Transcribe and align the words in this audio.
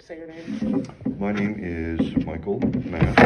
say 0.00 0.18
your 0.18 0.26
name. 0.26 0.86
My 1.18 1.32
name 1.32 1.56
is 1.58 2.24
Michael 2.26 2.58
Mass. 2.84 3.18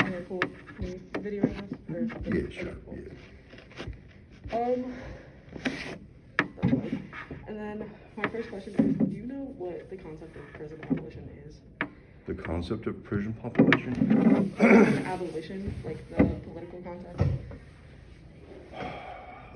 Okay, 0.00 0.24
cool. 0.28 0.40
Can 0.76 0.86
you 0.86 1.00
video 1.18 1.42
this? 1.88 2.10
Or? 2.12 2.34
Yeah, 2.34 2.50
sure. 2.50 2.76
Yeah. 2.92 4.56
Um, 4.56 4.92
that's 6.38 6.72
fine. 6.72 7.10
and 7.48 7.56
then 7.58 7.90
my 8.16 8.28
first 8.28 8.48
question 8.50 8.74
is, 8.74 9.08
do 9.08 9.14
you 9.14 9.26
know 9.26 9.54
what 9.58 9.88
the 9.90 9.96
concept 9.96 10.36
of 10.36 10.52
prison 10.52 10.80
abolition 10.90 11.28
is? 11.46 11.60
The 12.26 12.34
concept 12.34 12.86
of 12.86 13.02
prison 13.02 13.32
population? 13.34 14.54
abolition, 15.06 15.74
like 15.84 16.08
the 16.16 16.24
political 16.24 16.80
concept? 16.82 17.22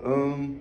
Um, 0.05 0.61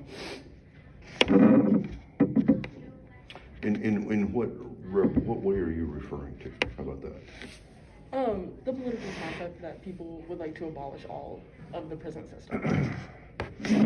in, 3.66 3.82
in, 3.82 4.11
in 4.11 4.32
what, 4.32 4.47
what 4.89 5.42
way 5.42 5.55
are 5.55 5.71
you 5.71 5.86
referring 5.86 6.37
to? 6.37 6.51
How 6.78 6.83
about 6.83 7.01
that? 7.01 8.18
Um, 8.18 8.51
the 8.64 8.71
political 8.71 9.10
concept 9.21 9.61
that 9.61 9.83
people 9.83 10.23
would 10.29 10.39
like 10.39 10.56
to 10.56 10.68
abolish 10.68 11.01
all 11.10 11.42
of 11.73 11.89
the 11.89 11.96
prison 11.96 12.25
system. 12.28 12.96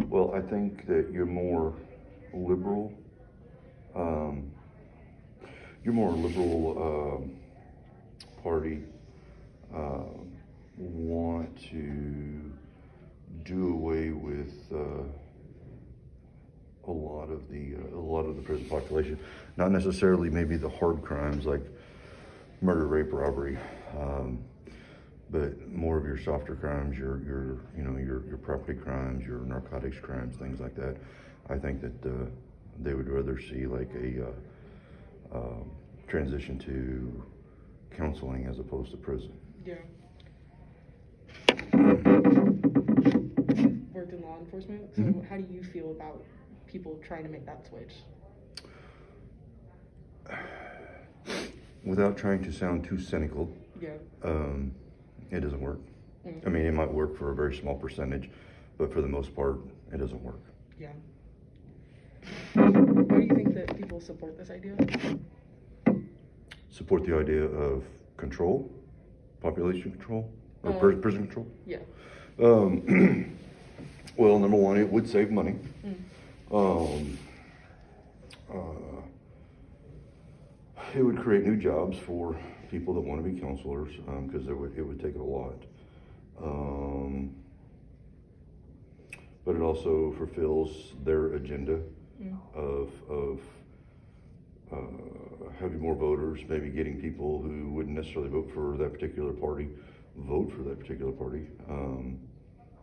Well, 0.09 0.33
I 0.33 0.41
think 0.41 0.87
that 0.87 1.11
you're 1.11 1.27
more 1.27 1.75
liberal. 2.33 2.91
Um, 3.95 4.51
you're 5.83 5.93
more 5.93 6.11
liberal 6.11 7.21
um, 7.21 7.37
party. 8.41 8.81
Uh, 9.73 10.05
want 10.75 11.55
to 11.69 12.51
do 13.45 13.73
away 13.73 14.09
with 14.09 14.53
uh, 14.73 15.03
a 16.87 16.91
lot 16.91 17.29
of 17.29 17.49
the 17.49 17.75
uh, 17.75 17.97
a 17.97 17.99
lot 17.99 18.25
of 18.25 18.35
the 18.35 18.41
prison 18.41 18.65
population. 18.69 19.19
Not 19.57 19.71
necessarily 19.71 20.29
maybe 20.29 20.57
the 20.57 20.69
hard 20.69 21.01
crimes 21.01 21.45
like 21.45 21.61
murder, 22.61 22.87
rape, 22.87 23.11
robbery. 23.11 23.57
Um, 23.97 24.39
but 25.31 25.67
more 25.69 25.97
of 25.97 26.05
your 26.05 26.17
softer 26.17 26.55
crimes, 26.55 26.97
your 26.97 27.21
your 27.23 27.57
you 27.77 27.83
know 27.83 27.97
your 27.97 28.25
your 28.27 28.37
property 28.37 28.77
crimes, 28.79 29.25
your 29.25 29.39
narcotics 29.41 29.99
crimes, 29.99 30.35
things 30.37 30.59
like 30.59 30.75
that. 30.75 30.97
I 31.49 31.57
think 31.57 31.81
that 31.81 32.09
uh, 32.09 32.25
they 32.79 32.93
would 32.93 33.09
rather 33.09 33.39
see 33.39 33.65
like 33.67 33.91
a 33.95 34.27
uh, 34.27 35.37
um 35.37 35.69
transition 36.07 36.57
to 36.57 37.23
counseling 37.95 38.47
as 38.47 38.57
opposed 38.57 38.89
to 38.91 38.97
prison. 38.97 39.31
Yeah. 39.63 39.75
Worked 43.93 44.13
in 44.13 44.21
law 44.23 44.37
enforcement, 44.39 44.95
so 44.95 45.01
Mhm. 45.03 45.25
how 45.29 45.37
do 45.37 45.45
you 45.53 45.61
feel 45.61 45.91
about 45.91 46.23
people 46.69 46.99
trying 47.05 47.23
to 47.23 47.29
make 47.29 47.45
that 47.45 47.65
switch? 47.67 47.93
Without 51.83 52.15
trying 52.17 52.43
to 52.43 52.51
sound 52.51 52.83
too 52.83 52.99
cynical, 52.99 53.51
Yeah. 53.81 53.93
um, 54.23 54.71
it 55.31 55.39
doesn't 55.39 55.61
work. 55.61 55.79
Mm. 56.27 56.45
I 56.45 56.49
mean, 56.49 56.65
it 56.65 56.73
might 56.73 56.91
work 56.93 57.15
for 57.15 57.31
a 57.31 57.35
very 57.35 57.55
small 57.55 57.75
percentage, 57.75 58.29
but 58.77 58.91
for 58.93 59.01
the 59.01 59.07
most 59.07 59.33
part, 59.35 59.59
it 59.91 59.97
doesn't 59.97 60.21
work. 60.23 60.41
Yeah. 60.79 60.91
Why 62.53 62.69
do 62.69 63.21
you 63.21 63.35
think 63.35 63.53
that 63.55 63.75
people 63.75 63.99
support 63.99 64.37
this 64.37 64.51
idea? 64.51 64.75
Support 66.69 67.05
the 67.05 67.15
idea 67.17 67.43
of 67.45 67.83
control, 68.17 68.69
population 69.41 69.91
control, 69.91 70.29
or 70.63 70.71
Uh, 70.71 70.95
prison 70.97 71.23
control. 71.23 71.47
Yeah. 71.65 71.79
Um, 72.37 73.35
well, 74.17 74.37
number 74.37 74.57
one, 74.57 74.77
it 74.77 74.89
would 74.91 75.07
save 75.07 75.31
money. 75.31 75.55
Mm. 75.83 75.95
Um, 76.51 77.17
uh, 78.51 79.01
it 80.95 81.03
would 81.03 81.17
create 81.19 81.45
new 81.45 81.55
jobs 81.55 81.97
for 81.97 82.35
people 82.71 82.93
that 82.95 83.01
want 83.01 83.23
to 83.23 83.29
be 83.29 83.39
counselors 83.39 83.91
because 84.25 84.47
it 84.47 84.57
would 84.57 84.75
it 84.77 84.81
would 84.81 84.99
take 84.99 85.15
a 85.15 85.21
lot. 85.23 85.55
Um, 86.41 87.35
but 89.45 89.55
it 89.55 89.61
also 89.61 90.13
fulfills 90.17 90.93
their 91.03 91.33
agenda 91.35 91.79
Mm. 92.21 92.37
of 92.53 92.91
of 93.09 93.39
uh, 94.73 95.49
having 95.59 95.79
more 95.79 95.95
voters, 95.95 96.41
maybe 96.49 96.69
getting 96.69 96.99
people 96.99 97.41
who 97.41 97.71
wouldn't 97.71 97.95
necessarily 97.95 98.29
vote 98.29 98.51
for 98.53 98.75
that 98.77 98.91
particular 98.91 99.31
party 99.31 99.69
vote 100.17 100.51
for 100.51 100.63
that 100.63 100.77
particular 100.79 101.13
party. 101.13 101.47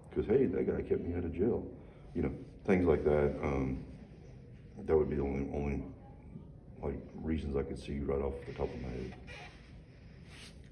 Because 0.09 0.26
hey, 0.26 0.47
that 0.47 0.66
guy 0.66 0.81
kept 0.82 1.03
me 1.03 1.15
out 1.15 1.25
of 1.25 1.34
jail, 1.34 1.66
you 2.15 2.22
know, 2.22 2.32
things 2.66 2.87
like 2.87 3.04
that. 3.04 3.34
Um, 3.43 3.84
that 4.87 4.97
would 4.97 5.09
be 5.09 5.16
the 5.16 5.22
only 5.22 5.49
only 5.54 5.82
like 6.82 6.99
reasons 7.15 7.56
I 7.56 7.62
could 7.62 7.78
see 7.78 7.99
right 8.00 8.21
off 8.21 8.34
the 8.47 8.53
top 8.53 8.72
of 8.72 8.81
my 8.82 8.88
head. 8.88 9.15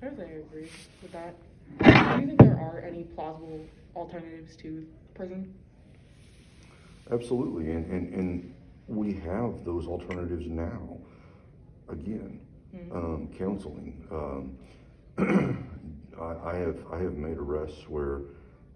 I 0.02 0.06
would 0.06 0.16
say 0.18 0.24
I 0.24 0.38
agree 0.38 0.68
with 1.02 1.12
that. 1.12 1.34
Do 2.16 2.20
you 2.20 2.26
think 2.26 2.38
there 2.40 2.58
are 2.58 2.80
any 2.86 3.04
plausible 3.04 3.64
alternatives 3.96 4.54
to 4.56 4.86
prison? 5.14 5.54
Absolutely, 7.10 7.70
and, 7.70 7.90
and, 7.90 8.14
and 8.14 8.54
we 8.86 9.14
have 9.14 9.64
those 9.64 9.86
alternatives 9.86 10.46
now. 10.46 10.98
Again, 11.88 12.40
Mm. 12.74 12.92
um, 12.96 13.28
counseling. 13.38 14.04
Um, 14.10 14.58
I, 16.20 16.50
I 16.50 16.56
have 16.56 16.76
I 16.90 16.98
have 16.98 17.14
made 17.14 17.36
arrests 17.38 17.88
where 17.88 18.22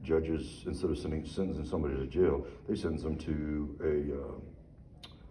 judges, 0.03 0.62
instead 0.66 0.91
of 0.91 0.98
sending 0.98 1.26
sentencing 1.26 1.66
somebody 1.66 1.94
to 1.97 2.06
jail, 2.06 2.47
they 2.69 2.75
sentence 2.75 3.03
them 3.03 3.16
to 3.16 3.76
a 3.82 4.22
uh, 4.22 4.34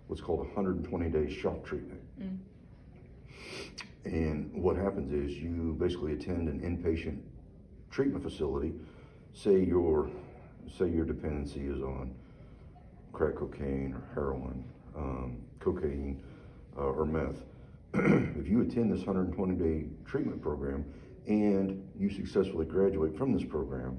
what's 0.08 0.22
called 0.22 0.40
a 0.40 0.44
120 0.44 1.10
day 1.10 1.32
shock 1.34 1.64
treatment. 1.64 2.02
Mm. 2.22 2.38
And 4.06 4.54
what 4.54 4.78
happens 4.78 5.12
is 5.12 5.38
you 5.38 5.76
basically 5.80 6.14
attend 6.14 6.48
an 6.48 6.60
inpatient 6.62 7.20
treatment 7.92 8.24
facility. 8.24 8.74
Say 9.34 9.64
your 9.64 10.10
say 10.78 10.90
your 10.90 11.06
dependency 11.06 11.62
is 11.62 11.82
on 11.82 12.14
crack 13.14 13.36
cocaine 13.36 13.94
or 13.94 14.04
heroin, 14.14 14.64
um, 14.96 15.38
cocaine, 15.60 16.22
uh, 16.78 16.82
or 16.82 17.06
meth. 17.06 17.44
if 17.94 18.48
you 18.48 18.62
attend 18.62 18.92
this 18.92 19.06
120 19.06 19.56
day 19.56 19.88
treatment 20.06 20.42
program 20.42 20.86
and 21.28 21.84
you 21.98 22.10
successfully 22.10 22.66
graduate 22.66 23.18
from 23.18 23.34
this 23.34 23.44
program, 23.44 23.98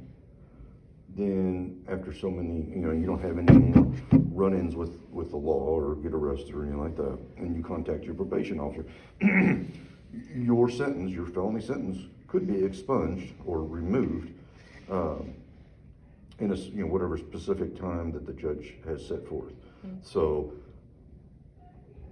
then 1.17 1.83
after 1.89 2.13
so 2.13 2.31
many, 2.31 2.69
you 2.71 2.77
know, 2.77 2.93
you 2.93 3.07
don't 3.07 3.21
have 3.21 3.39
any 3.39 3.73
run-ins 4.33 4.77
with, 4.77 4.99
with 5.11 5.31
the 5.31 5.37
law 5.37 5.79
or 5.79 5.97
get 5.97 6.13
arrested 6.13 6.55
or 6.55 6.63
anything 6.63 6.81
like 6.81 6.97
that, 6.97 7.19
and 7.39 7.57
you 7.57 7.63
contact 7.63 8.05
your 8.05 8.15
probation 8.15 8.61
officer, 8.61 8.85
your 10.35 10.71
sentence, 10.71 11.11
your 11.11 11.27
felony 11.27 11.61
sentence, 11.61 11.99
could 12.29 12.47
be 12.47 12.65
expunged 12.65 13.33
or 13.45 13.65
removed 13.65 14.31
um, 14.91 15.33
in 16.39 16.53
a, 16.53 16.55
you 16.55 16.83
know, 16.83 16.87
whatever 16.87 17.17
specific 17.19 17.77
time 17.79 18.13
that 18.13 18.27
the 18.27 18.33
judge 18.33 18.75
has 18.87 19.05
set 19.05 19.27
forth. 19.27 19.53
So 20.03 20.53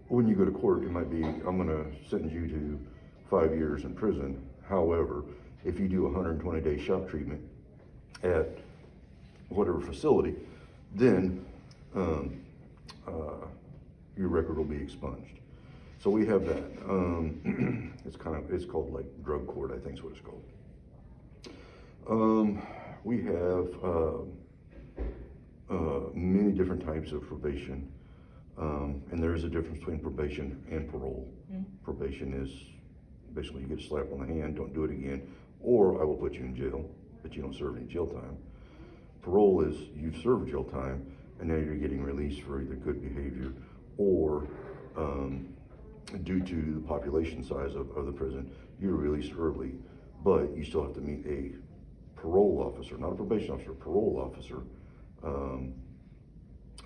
when 0.09 0.27
you 0.27 0.34
go 0.34 0.45
to 0.45 0.51
court, 0.51 0.83
it 0.83 0.91
might 0.91 1.11
be, 1.11 1.23
I'm 1.23 1.57
gonna 1.59 1.84
sentence 2.09 2.33
you 2.33 2.47
to 2.49 2.81
five 3.28 3.55
years 3.55 3.84
in 3.84 3.95
prison. 3.95 4.43
However, 4.69 5.25
if 5.65 5.78
you 5.78 5.89
do 5.89 6.07
a 6.07 6.13
hundred 6.13 6.33
and 6.33 6.41
twenty 6.41 6.61
day 6.61 6.78
shock 6.83 7.09
treatment 7.09 7.41
at 8.23 8.59
whatever 9.49 9.81
facility, 9.81 10.34
then, 10.95 11.45
um, 11.95 12.41
uh, 13.07 13.47
your 14.17 14.29
record 14.29 14.57
will 14.57 14.65
be 14.65 14.77
expunged. 14.77 15.41
So 15.99 16.11
we 16.11 16.27
have 16.27 16.45
that. 16.47 16.65
Um, 16.89 17.95
it's 18.05 18.17
kind 18.17 18.37
of, 18.37 18.53
it's 18.53 18.65
called 18.65 18.93
like 18.93 19.07
drug 19.25 19.47
court, 19.47 19.73
I 19.73 19.79
think 19.79 19.97
is 19.97 20.03
what 20.03 20.12
it's 20.12 20.21
called. 20.21 20.45
Um, 22.09 22.62
we 23.05 23.23
have, 23.25 23.69
uh, 23.83 24.19
uh, 25.69 26.01
many 26.15 26.53
different 26.53 26.84
types 26.84 27.13
of 27.13 27.27
probation. 27.27 27.91
Um, 28.59 29.03
and 29.11 29.23
there 29.23 29.34
is 29.34 29.45
a 29.45 29.49
difference 29.49 29.78
between 29.78 29.99
probation 29.99 30.65
and 30.71 30.89
parole. 30.89 31.28
Mm. 31.53 31.65
Probation 31.83 32.33
is 32.33 32.51
basically 33.34 33.63
you 33.63 33.69
get 33.69 33.81
a 33.81 33.83
slap 33.83 34.07
on 34.13 34.27
the 34.27 34.27
hand, 34.27 34.57
don't 34.57 34.72
do 34.72 34.84
it 34.84 34.91
again, 34.91 35.28
or 35.60 36.01
I 36.01 36.04
will 36.04 36.16
put 36.16 36.34
you 36.34 36.41
in 36.45 36.57
jail, 36.57 36.89
but 37.22 37.34
you 37.34 37.42
don't 37.42 37.54
serve 37.54 37.77
any 37.77 37.87
jail 37.87 38.07
time. 38.07 38.39
Parole 39.27 39.63
is 39.63 39.77
you've 39.97 40.17
served 40.23 40.49
jail 40.49 40.63
time 40.63 41.05
and 41.41 41.49
now 41.49 41.57
you're 41.57 41.75
getting 41.75 42.01
released 42.01 42.43
for 42.43 42.63
either 42.63 42.77
good 42.77 43.03
behavior 43.03 43.53
or 43.99 44.47
um, 44.97 45.49
due 46.23 46.39
to 46.45 46.75
the 46.81 46.81
population 46.87 47.43
size 47.43 47.75
of, 47.75 47.91
of 47.97 48.07
the 48.07 48.13
prison, 48.13 48.49
you're 48.81 48.95
released 48.95 49.33
early, 49.37 49.73
but 50.23 50.57
you 50.57 50.65
still 50.65 50.84
have 50.84 50.95
to 50.95 51.01
meet 51.01 51.27
a 51.27 51.51
parole 52.15 52.73
officer, 52.73 52.97
not 52.99 53.11
a 53.11 53.15
probation 53.17 53.51
officer, 53.51 53.73
a 53.73 53.75
parole 53.75 54.31
officer, 54.33 54.63
um, 55.25 55.75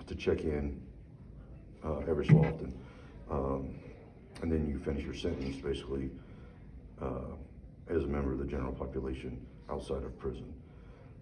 to 0.07 0.15
check 0.15 0.39
in 0.39 0.81
uh, 1.85 1.99
every 2.09 2.25
so 2.25 2.39
often. 2.39 2.73
Um, 3.29 3.75
and 4.41 4.51
then 4.51 4.67
you 4.67 4.79
finish 4.79 5.03
your 5.03 5.13
sentence 5.13 5.57
basically 5.57 6.09
uh, 6.99 7.35
as 7.87 8.03
a 8.03 8.07
member 8.07 8.33
of 8.33 8.39
the 8.39 8.45
general 8.45 8.73
population 8.73 9.45
outside 9.69 10.03
of 10.03 10.17
prison. 10.17 10.51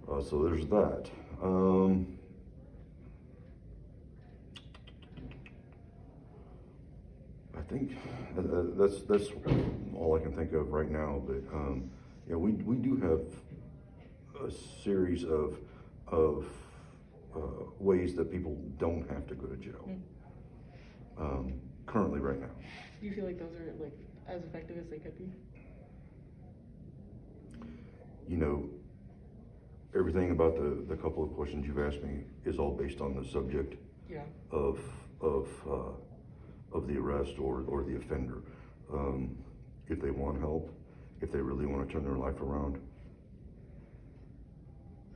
Uh, 0.08 0.22
so 0.22 0.44
there's 0.44 0.66
that. 0.68 1.10
Um, 1.42 2.18
I 7.58 7.62
think 7.62 7.92
uh, 8.38 8.42
uh, 8.42 8.64
that's 8.76 9.02
that's 9.04 9.28
all 9.96 10.18
I 10.20 10.24
can 10.24 10.36
think 10.36 10.54
of 10.54 10.72
right 10.72 10.90
now. 10.90 11.22
But 11.26 11.44
um, 11.54 11.90
yeah, 12.28 12.36
we 12.36 12.52
we 12.54 12.78
do 12.78 12.96
have 12.98 13.22
a 14.48 14.52
series 14.84 15.24
of 15.24 15.58
of 16.08 16.46
uh, 17.36 17.40
ways 17.80 18.16
that 18.16 18.32
people 18.32 18.56
don't 18.78 19.08
have 19.10 19.28
to 19.28 19.36
go 19.36 19.48
to 19.48 19.56
jail. 19.58 19.90
Um, 21.18 21.54
currently, 21.86 22.20
right 22.20 22.40
now, 22.40 22.48
Do 23.02 23.06
you 23.08 23.14
feel 23.14 23.26
like 23.26 23.38
those 23.38 23.54
are 23.60 23.74
like 23.80 23.94
as 24.28 24.44
effective 24.44 24.78
as 24.78 24.88
they 24.90 24.98
could 25.00 25.18
be? 25.18 25.32
you 28.28 28.38
know, 28.38 28.70
everything 29.98 30.32
about 30.32 30.56
the 30.56 30.84
the 30.88 30.96
couple 30.96 31.24
of 31.24 31.34
questions 31.34 31.66
you've 31.66 31.80
asked 31.80 32.04
me 32.04 32.24
is 32.46 32.58
all 32.60 32.72
based 32.76 33.02
on 33.02 33.16
the 33.16 33.24
subject 33.30 33.76
Yeah. 34.10 34.24
of 34.52 34.80
of 35.22 35.48
uh, 35.68 36.78
of 36.78 36.88
the 36.88 36.98
arrest 36.98 37.40
or 37.40 37.64
or 37.68 37.84
the 37.84 37.96
offender. 37.98 38.42
Um, 38.94 39.38
if 39.88 40.00
they 40.02 40.12
want 40.12 40.40
help, 40.40 40.72
if 41.22 41.32
they 41.32 41.42
really 41.42 41.66
want 41.66 41.88
to 41.88 41.94
turn 41.94 42.04
their 42.04 42.18
life 42.18 42.40
around, 42.42 42.78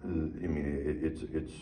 uh, 0.03 0.07
I 0.07 0.47
mean, 0.47 0.65
it, 0.65 1.03
it's 1.03 1.21
it's 1.33 1.53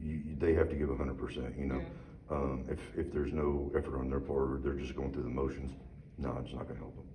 you, 0.00 0.20
they 0.38 0.52
have 0.54 0.68
to 0.70 0.76
give 0.76 0.88
hundred 0.96 1.18
percent. 1.18 1.58
You 1.58 1.66
know, 1.66 1.80
Yeah. 1.80 2.36
um, 2.36 2.64
if 2.68 2.80
if 2.96 3.12
there's 3.12 3.32
no 3.32 3.70
effort 3.76 3.98
on 3.98 4.08
their 4.10 4.20
part 4.20 4.50
or 4.50 4.60
they're 4.62 4.74
just 4.74 4.94
going 4.94 5.12
through 5.12 5.24
the 5.24 5.30
motions, 5.42 5.72
no, 6.18 6.36
it's 6.42 6.52
not 6.52 6.64
going 6.64 6.76
to 6.76 6.80
help 6.86 6.96
them. 6.96 7.06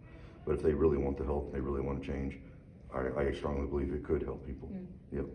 But 0.46 0.56
if 0.56 0.62
they 0.62 0.74
really 0.74 0.98
want 0.98 1.18
the 1.18 1.24
help, 1.26 1.52
they 1.54 1.60
really 1.60 1.82
want 1.82 2.02
to 2.02 2.06
change. 2.08 2.38
I, 2.96 3.22
I 3.22 3.32
strongly 3.34 3.68
believe 3.68 3.94
it 3.94 4.04
could 4.04 4.24
help 4.24 4.46
people. 4.46 4.70
Mm. 4.70 4.88
Yep. 5.12 5.26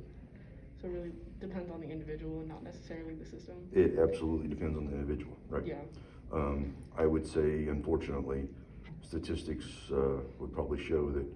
So 0.80 0.88
it 0.88 0.90
really 0.92 1.12
depends 1.40 1.70
on 1.70 1.80
the 1.80 1.88
individual 1.88 2.40
and 2.40 2.48
not 2.48 2.62
necessarily 2.62 3.14
the 3.14 3.26
system. 3.26 3.56
It 3.72 3.98
absolutely 3.98 4.48
depends 4.48 4.78
on 4.78 4.86
the 4.86 4.92
individual, 4.92 5.36
right? 5.48 5.66
Yeah. 5.66 5.82
Um, 6.32 6.74
I 6.96 7.06
would 7.06 7.26
say, 7.26 7.68
unfortunately, 7.68 8.48
statistics 9.02 9.66
uh, 9.92 10.22
would 10.38 10.52
probably 10.52 10.82
show 10.82 11.10
that 11.10 11.26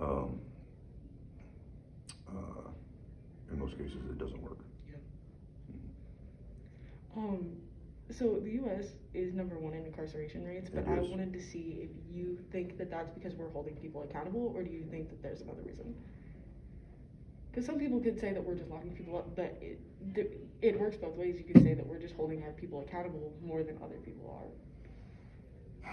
um, 0.00 0.40
uh, 2.28 2.70
in 3.50 3.58
most 3.58 3.78
cases 3.78 3.96
it 4.10 4.18
doesn't 4.18 4.42
work. 4.42 4.58
Yeah. 4.88 4.96
Um, 7.16 7.56
so 8.16 8.40
the 8.42 8.50
U.S. 8.52 8.86
is 9.14 9.34
number 9.34 9.58
one 9.58 9.74
in 9.74 9.84
incarceration 9.86 10.44
rates, 10.44 10.70
but 10.72 10.86
I 10.86 10.98
wanted 11.00 11.32
to 11.32 11.40
see 11.42 11.80
if 11.82 11.90
you 12.14 12.38
think 12.50 12.78
that 12.78 12.90
that's 12.90 13.10
because 13.10 13.34
we're 13.34 13.50
holding 13.50 13.76
people 13.76 14.02
accountable, 14.02 14.52
or 14.54 14.62
do 14.62 14.70
you 14.70 14.84
think 14.90 15.10
that 15.10 15.22
there's 15.22 15.40
another 15.40 15.62
reason? 15.64 15.94
Because 17.50 17.66
some 17.66 17.78
people 17.78 18.00
could 18.00 18.18
say 18.20 18.32
that 18.32 18.42
we're 18.42 18.54
just 18.54 18.70
locking 18.70 18.94
people 18.94 19.18
up, 19.18 19.34
but 19.34 19.58
it 19.60 19.80
it 20.62 20.78
works 20.78 20.96
both 20.96 21.14
ways. 21.16 21.36
You 21.38 21.52
could 21.52 21.62
say 21.62 21.74
that 21.74 21.86
we're 21.86 21.98
just 21.98 22.14
holding 22.14 22.42
our 22.44 22.52
people 22.52 22.80
accountable 22.80 23.32
more 23.44 23.62
than 23.62 23.76
other 23.82 23.96
people 24.04 24.52
are. 25.84 25.92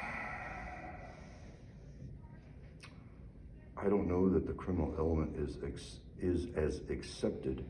I 3.77 3.89
don't 3.89 4.07
know 4.07 4.29
that 4.29 4.47
the 4.47 4.53
criminal 4.53 4.93
element 4.97 5.35
is 5.37 5.57
ex- 5.63 5.99
is 6.19 6.47
as 6.55 6.81
accepted 6.89 7.63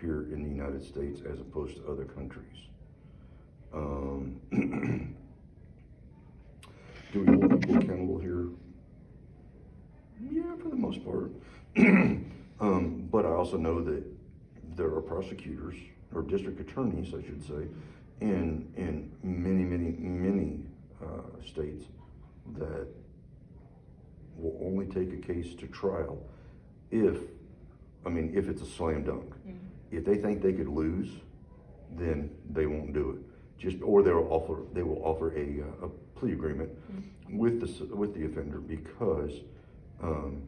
here 0.00 0.28
in 0.32 0.42
the 0.42 0.48
United 0.48 0.84
States 0.84 1.20
as 1.28 1.40
opposed 1.40 1.76
to 1.76 1.86
other 1.88 2.04
countries. 2.04 2.68
Um, 3.74 4.40
do 7.12 7.20
we 7.20 7.26
hold 7.26 7.60
people 7.60 7.76
accountable 7.76 8.18
here? 8.18 8.48
Yeah, 10.30 10.56
for 10.62 10.68
the 10.68 10.76
most 10.76 11.04
part. 11.04 11.32
um, 12.60 13.08
but 13.10 13.24
I 13.24 13.30
also 13.30 13.56
know 13.56 13.82
that 13.82 14.04
there 14.76 14.88
are 14.94 15.00
prosecutors 15.00 15.76
or 16.14 16.22
district 16.22 16.60
attorneys, 16.60 17.14
I 17.14 17.22
should 17.22 17.42
say, 17.46 17.66
in 18.20 18.70
in 18.76 19.10
many, 19.22 19.64
many, 19.64 19.92
many 19.98 20.66
uh, 21.02 21.44
states 21.44 21.86
that 22.58 22.86
will 24.36 24.58
only 24.62 24.86
take 24.86 25.12
a 25.12 25.16
case 25.16 25.54
to 25.54 25.66
trial 25.68 26.22
if, 26.90 27.16
I 28.04 28.08
mean, 28.08 28.32
if 28.34 28.48
it's 28.48 28.62
a 28.62 28.66
slam 28.66 29.04
dunk. 29.04 29.32
If 29.90 30.04
they 30.04 30.16
think 30.16 30.42
they 30.42 30.52
could 30.52 30.68
lose, 30.68 31.10
then 31.96 32.30
they 32.50 32.66
won't 32.66 32.92
do 32.94 33.10
it. 33.10 33.31
Just 33.62 33.76
or 33.80 34.02
they'll 34.02 34.26
offer 34.28 34.62
they 34.72 34.82
will 34.82 35.00
offer 35.04 35.32
a, 35.38 35.62
uh, 35.62 35.86
a 35.86 35.88
plea 36.18 36.32
agreement 36.32 36.70
with 37.30 37.60
the 37.60 37.94
with 37.94 38.12
the 38.12 38.24
offender 38.24 38.58
because 38.58 39.30
um, 40.02 40.42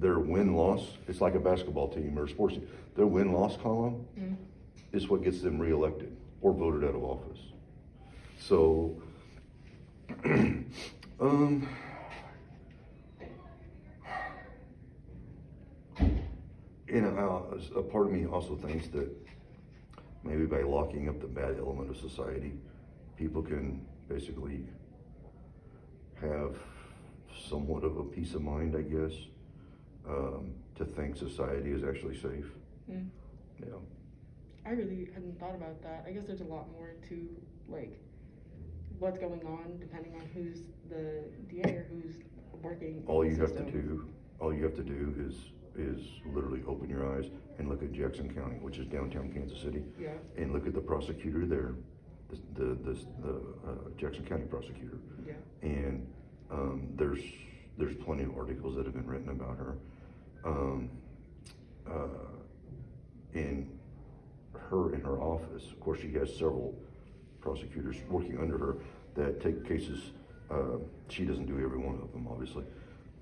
their 0.00 0.18
win 0.18 0.56
loss 0.56 0.82
it's 1.06 1.20
like 1.20 1.36
a 1.36 1.38
basketball 1.38 1.86
team 1.86 2.18
or 2.18 2.24
a 2.24 2.28
sports 2.28 2.54
team. 2.54 2.66
Their 2.96 3.06
win 3.06 3.30
loss 3.32 3.56
column 3.58 4.04
is 4.92 5.08
what 5.08 5.22
gets 5.22 5.40
them 5.40 5.60
reelected 5.60 6.16
or 6.40 6.52
voted 6.52 6.82
out 6.82 6.96
of 6.96 7.04
office. 7.04 7.38
So, 8.40 9.00
um, 11.20 11.68
and 16.88 17.06
uh, 17.06 17.40
a 17.76 17.82
part 17.82 18.06
of 18.06 18.12
me 18.12 18.26
also 18.26 18.56
thinks 18.56 18.88
that 18.88 19.25
maybe 20.26 20.46
by 20.46 20.62
locking 20.62 21.08
up 21.08 21.20
the 21.20 21.26
bad 21.26 21.56
element 21.58 21.90
of 21.90 21.96
society, 21.96 22.54
people 23.16 23.42
can 23.42 23.84
basically 24.08 24.66
have 26.20 26.56
somewhat 27.48 27.84
of 27.84 27.96
a 27.98 28.04
peace 28.04 28.34
of 28.34 28.42
mind, 28.42 28.76
I 28.76 28.82
guess, 28.82 29.12
um, 30.08 30.54
to 30.76 30.84
think 30.84 31.16
society 31.16 31.70
is 31.70 31.82
actually 31.84 32.16
safe. 32.16 32.46
Mm. 32.90 33.08
Yeah. 33.60 33.74
I 34.64 34.70
really 34.70 35.08
hadn't 35.14 35.38
thought 35.38 35.54
about 35.54 35.82
that. 35.82 36.04
I 36.06 36.10
guess 36.10 36.24
there's 36.26 36.40
a 36.40 36.44
lot 36.44 36.70
more 36.72 36.90
to 37.08 37.28
like 37.68 37.98
what's 38.98 39.18
going 39.18 39.42
on 39.46 39.78
depending 39.78 40.14
on 40.14 40.22
who's 40.34 40.60
the 40.88 41.22
DA 41.48 41.70
or 41.70 41.86
who's 41.90 42.16
working. 42.62 43.02
All 43.06 43.24
you 43.24 43.36
have 43.36 43.56
to 43.56 43.62
do, 43.62 44.08
all 44.40 44.52
you 44.52 44.64
have 44.64 44.74
to 44.74 44.82
do 44.82 45.14
is, 45.28 45.34
is 45.78 46.00
literally 46.26 46.62
open 46.66 46.88
your 46.88 47.16
eyes 47.16 47.26
and 47.58 47.68
look 47.68 47.82
at 47.82 47.92
Jackson 47.92 48.32
County, 48.34 48.56
which 48.56 48.78
is 48.78 48.86
downtown 48.86 49.32
Kansas 49.32 49.60
City, 49.60 49.82
Yeah. 49.98 50.10
and 50.36 50.52
look 50.52 50.66
at 50.66 50.74
the 50.74 50.80
prosecutor 50.80 51.46
there, 51.46 51.74
the, 52.30 52.36
the, 52.54 52.74
the, 52.74 52.98
the 53.22 53.34
uh, 53.66 53.74
Jackson 53.96 54.24
County 54.24 54.44
prosecutor. 54.44 54.98
Yeah. 55.26 55.34
And, 55.62 56.06
um, 56.50 56.88
there's, 56.94 57.20
there's 57.76 57.96
plenty 57.96 58.22
of 58.24 58.36
articles 58.36 58.76
that 58.76 58.84
have 58.86 58.94
been 58.94 59.06
written 59.06 59.30
about 59.30 59.56
her. 59.58 59.76
Um, 60.44 60.90
uh, 61.90 62.06
and 63.34 63.68
her 64.70 64.94
in 64.94 65.00
her 65.00 65.20
office, 65.20 65.64
of 65.70 65.80
course, 65.80 66.00
she 66.00 66.12
has 66.12 66.32
several 66.34 66.74
prosecutors 67.40 67.96
working 68.08 68.38
under 68.38 68.58
her 68.58 68.76
that 69.14 69.40
take 69.40 69.66
cases. 69.66 70.12
Uh, 70.50 70.78
she 71.08 71.24
doesn't 71.24 71.46
do 71.46 71.54
every 71.62 71.78
one 71.78 71.96
of 72.02 72.12
them, 72.12 72.26
obviously. 72.30 72.64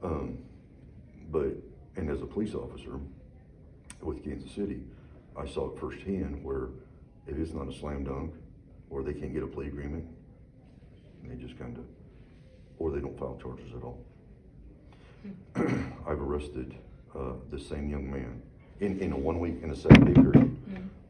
Um, 0.03 0.39
but, 1.31 1.55
and 1.97 2.11
as 2.11 2.23
a 2.23 2.27
police 2.27 2.55
officer 2.55 2.99
with 4.03 4.23
Kansas 4.25 4.51
City, 4.51 4.81
I 5.37 5.47
saw 5.47 5.73
it 5.73 5.81
firsthand 5.81 6.43
where 6.45 6.69
if 7.27 7.39
it's 7.39 7.53
not 7.53 7.69
a 7.69 7.73
slam 7.73 8.05
dunk 8.05 8.35
or 8.91 9.03
they 9.03 9.15
can't 9.15 9.33
get 9.33 9.43
a 9.43 9.47
plea 9.47 9.67
agreement, 9.67 10.05
they 11.25 11.37
just 11.37 11.59
kind 11.59 11.77
of, 11.79 11.85
or 12.79 12.91
they 12.91 13.01
don't 13.01 13.19
file 13.19 13.39
charges 13.41 13.73
at 13.77 13.83
all. 13.83 13.99
I've 16.07 16.21
arrested 16.21 16.75
uh, 17.15 17.33
the 17.51 17.59
same 17.59 17.89
young 17.89 18.11
man 18.11 18.43
in, 18.81 18.99
in 19.01 19.13
a 19.13 19.17
one 19.17 19.41
week, 19.41 19.63
in 19.63 19.71
a 19.71 19.77
seven 19.77 20.05
day 20.05 20.21
period. 20.21 20.57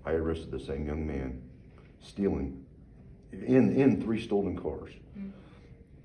I 0.07 0.13
arrested 0.13 0.51
the 0.51 0.61
same 0.61 0.87
young 0.87 1.07
man 1.07 1.43
stealing 2.01 2.65
in, 3.33 3.75
in 3.75 4.01
three 4.03 4.23
stolen 4.23 4.57
cars. 4.57 4.93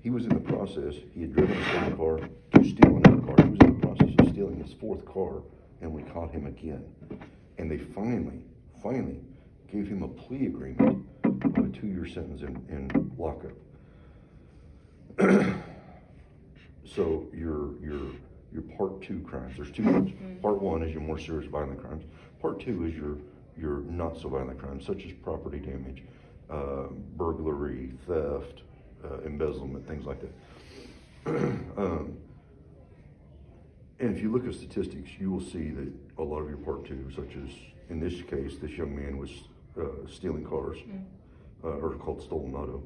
He 0.02 0.10
was 0.10 0.24
in 0.24 0.30
the 0.30 0.40
process, 0.40 0.94
he 1.14 1.20
had 1.20 1.34
driven 1.34 1.56
a 1.56 1.64
stolen 1.66 1.96
car 1.96 2.18
to 2.18 2.64
steal 2.68 2.96
another 2.96 3.20
car. 3.20 3.36
He 3.44 3.50
was 3.50 3.60
in 3.60 3.80
the 3.80 3.86
process 3.86 4.09
stealing 4.40 4.62
his 4.62 4.72
fourth 4.72 5.04
car, 5.04 5.42
and 5.82 5.92
we 5.92 6.02
caught 6.02 6.30
him 6.30 6.46
again. 6.46 6.82
And 7.58 7.70
they 7.70 7.76
finally, 7.76 8.40
finally 8.82 9.20
gave 9.70 9.86
him 9.86 10.02
a 10.02 10.08
plea 10.08 10.46
agreement 10.46 11.06
of 11.24 11.58
a 11.58 11.68
two 11.68 11.88
year 11.88 12.06
sentence 12.06 12.40
in, 12.40 12.56
in 12.70 13.12
lockup. 13.18 13.52
So 16.86 17.26
your 17.32 17.80
your 17.80 18.00
your 18.52 18.62
part 18.76 19.00
two 19.00 19.20
crimes. 19.20 19.54
There's 19.56 19.70
two 19.70 19.84
parts. 19.84 20.10
Part 20.42 20.60
one 20.60 20.82
is 20.82 20.92
your 20.92 21.02
more 21.02 21.20
serious 21.20 21.48
violent 21.48 21.80
crimes. 21.80 22.02
Part 22.42 22.58
two 22.58 22.84
is 22.84 22.96
your 22.96 23.16
your 23.56 23.82
not 23.82 24.18
so 24.18 24.28
violent 24.28 24.58
crimes, 24.58 24.84
such 24.86 25.04
as 25.04 25.12
property 25.22 25.60
damage, 25.60 26.02
uh, 26.50 26.88
burglary, 27.16 27.92
theft, 28.08 28.62
uh, 29.04 29.20
embezzlement, 29.24 29.86
things 29.86 30.04
like 30.04 30.20
that. 30.20 30.32
um, 31.76 32.16
and 34.00 34.16
if 34.16 34.22
you 34.22 34.32
look 34.32 34.46
at 34.46 34.54
statistics, 34.54 35.10
you 35.18 35.30
will 35.30 35.42
see 35.42 35.70
that 35.70 35.92
a 36.18 36.22
lot 36.22 36.40
of 36.40 36.48
your 36.48 36.58
part 36.58 36.86
two, 36.86 37.10
such 37.14 37.36
as 37.36 37.50
in 37.90 38.00
this 38.00 38.22
case, 38.22 38.56
this 38.60 38.70
young 38.72 38.96
man 38.96 39.18
was 39.18 39.30
uh, 39.78 39.84
stealing 40.08 40.44
cars, 40.44 40.78
uh, 41.62 41.68
or 41.68 41.94
called 41.96 42.22
stolen 42.22 42.54
auto. 42.54 42.82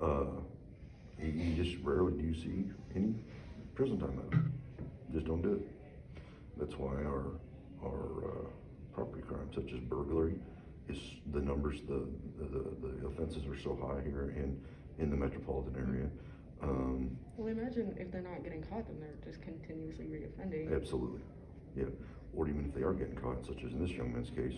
Uh, 0.00 1.22
you, 1.22 1.30
you 1.30 1.64
just 1.64 1.76
rarely 1.84 2.12
do 2.12 2.26
you 2.26 2.34
see 2.34 2.64
any 2.94 3.14
prison 3.74 3.98
time 4.00 4.18
out. 4.18 4.40
Just 5.12 5.26
don't 5.26 5.42
do 5.42 5.54
it. 5.54 6.22
That's 6.58 6.76
why 6.76 6.94
our 7.04 7.26
our 7.84 8.24
uh, 8.24 8.48
property 8.92 9.22
crimes, 9.22 9.54
such 9.54 9.72
as 9.72 9.78
burglary, 9.80 10.34
is 10.88 10.98
the 11.32 11.40
numbers, 11.40 11.80
the 11.88 12.06
the, 12.40 12.48
the 12.82 13.06
offenses 13.06 13.46
are 13.46 13.58
so 13.58 13.78
high 13.80 14.02
here, 14.02 14.34
in 14.36 14.60
in 14.98 15.10
the 15.10 15.16
metropolitan 15.16 15.76
area. 15.76 16.08
Um, 16.62 17.16
Well, 17.36 17.48
imagine 17.48 17.94
if 17.98 18.10
they're 18.10 18.22
not 18.22 18.42
getting 18.42 18.62
caught, 18.62 18.86
then 18.86 18.98
they're 19.00 19.24
just 19.24 19.40
continuously 19.42 20.06
reoffending. 20.06 20.74
absolutely, 20.74 21.20
yeah. 21.76 21.84
Or 22.34 22.48
even 22.48 22.64
if 22.66 22.74
they 22.74 22.82
are 22.82 22.92
getting 22.94 23.14
caught, 23.16 23.44
such 23.46 23.62
as 23.64 23.72
in 23.72 23.80
this 23.80 23.92
young 23.92 24.12
man's 24.12 24.30
case, 24.30 24.54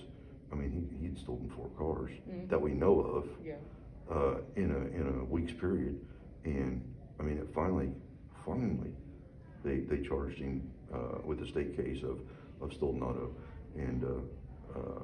I 0.53 0.55
mean, 0.57 0.73
he, 0.73 1.07
he'd 1.07 1.19
stolen 1.19 1.49
four 1.51 1.69
cars 1.79 2.11
Mhm. 2.29 2.49
that 2.49 2.61
we 2.61 2.73
know 2.73 3.01
of. 3.01 3.29
Yeah. 3.45 3.57
uh, 4.11 4.41
in 4.57 4.73
a 4.73 4.79
in 5.01 5.07
a 5.07 5.25
week's 5.25 5.53
period, 5.53 6.01
and 6.45 6.83
I 7.21 7.23
mean, 7.23 7.39
it 7.39 7.49
finally, 7.55 7.93
finally, 8.45 8.93
they 9.63 9.81
they 9.81 10.03
charged 10.03 10.39
him 10.39 10.69
uh, 10.93 11.19
with 11.25 11.41
a 11.43 11.47
state 11.47 11.77
case 11.77 12.03
of 12.03 12.21
of 12.61 12.73
stolen 12.73 13.03
auto, 13.05 13.33
and 13.77 14.03
uh, 14.03 14.77
uh, 14.77 15.03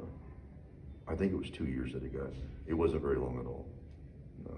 I 1.07 1.15
think 1.15 1.31
it 1.33 1.37
was 1.37 1.51
two 1.51 1.67
years 1.67 1.93
that 1.93 2.03
he 2.03 2.09
got. 2.09 2.33
It 2.67 2.75
wasn't 2.75 3.03
very 3.03 3.17
long 3.19 3.39
at 3.39 3.47
all. 3.47 3.69
No. 4.45 4.57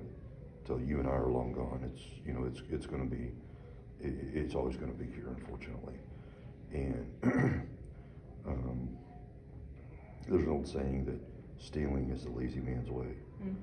till 0.65 0.79
you 0.79 0.99
and 0.99 1.07
I 1.07 1.11
are 1.11 1.27
long 1.29 1.51
gone, 1.51 1.83
it's 1.91 2.01
you 2.25 2.33
know 2.33 2.45
it's 2.45 2.61
it's 2.69 2.85
going 2.85 3.09
to 3.09 3.13
be 3.13 3.31
it, 4.03 4.13
it's 4.33 4.55
always 4.55 4.75
going 4.77 4.91
to 4.91 4.97
be 4.97 5.05
here, 5.11 5.27
unfortunately. 5.37 5.95
And 6.73 7.05
um, 8.47 8.89
there's 10.27 10.43
an 10.43 10.49
old 10.49 10.67
saying 10.67 11.05
that 11.05 11.19
stealing 11.63 12.09
is 12.11 12.23
the 12.23 12.31
lazy 12.31 12.59
man's 12.59 12.89
way. 12.89 13.13
Mm. 13.43 13.55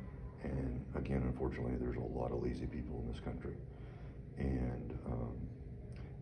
And 0.44 0.84
again, 0.94 1.22
unfortunately, 1.24 1.76
there's 1.80 1.96
a 1.96 2.18
lot 2.18 2.32
of 2.32 2.42
lazy 2.42 2.66
people 2.66 3.02
in 3.04 3.12
this 3.12 3.20
country. 3.20 3.54
And 4.38 4.98
um, 5.06 5.34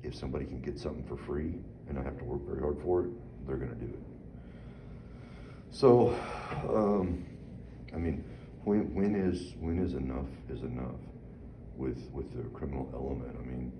if 0.02 0.14
somebody 0.14 0.46
can 0.46 0.60
get 0.60 0.78
something 0.78 1.04
for 1.04 1.16
free 1.16 1.58
and 1.88 1.96
not 1.96 2.04
have 2.04 2.18
to 2.18 2.24
work 2.24 2.46
very 2.46 2.60
hard 2.60 2.80
for 2.82 3.04
it, 3.04 3.10
they're 3.46 3.56
going 3.56 3.70
to 3.70 3.76
do 3.76 3.92
it. 3.92 3.98
So, 5.70 6.16
um, 6.68 7.24
I 7.92 7.98
mean, 7.98 8.24
when 8.64 8.94
when 8.94 9.14
is 9.14 9.54
when 9.60 9.78
is 9.78 9.94
enough 9.94 10.26
is 10.48 10.62
enough 10.62 11.00
with 11.76 12.08
with 12.12 12.32
the 12.34 12.48
criminal 12.50 12.88
element? 12.94 13.36
I 13.38 13.44
mean, 13.44 13.72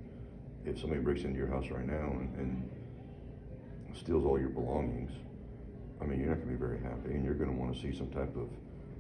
if 0.67 0.81
somebody 0.81 1.01
breaks 1.01 1.23
into 1.23 1.39
your 1.39 1.47
house 1.49 1.67
right 1.71 1.87
now 1.87 2.11
and, 2.11 2.37
and 2.37 2.71
steals 3.95 4.25
all 4.25 4.39
your 4.39 4.49
belongings, 4.49 5.13
I 6.01 6.05
mean, 6.05 6.21
you're 6.21 6.29
not 6.29 6.37
going 6.37 6.49
to 6.49 6.55
be 6.55 6.59
very 6.59 6.81
happy, 6.81 7.15
and 7.15 7.25
you're 7.25 7.35
going 7.35 7.51
to 7.51 7.57
want 7.57 7.75
to 7.75 7.81
see 7.81 7.97
some 7.97 8.09
type 8.09 8.37
of 8.37 8.49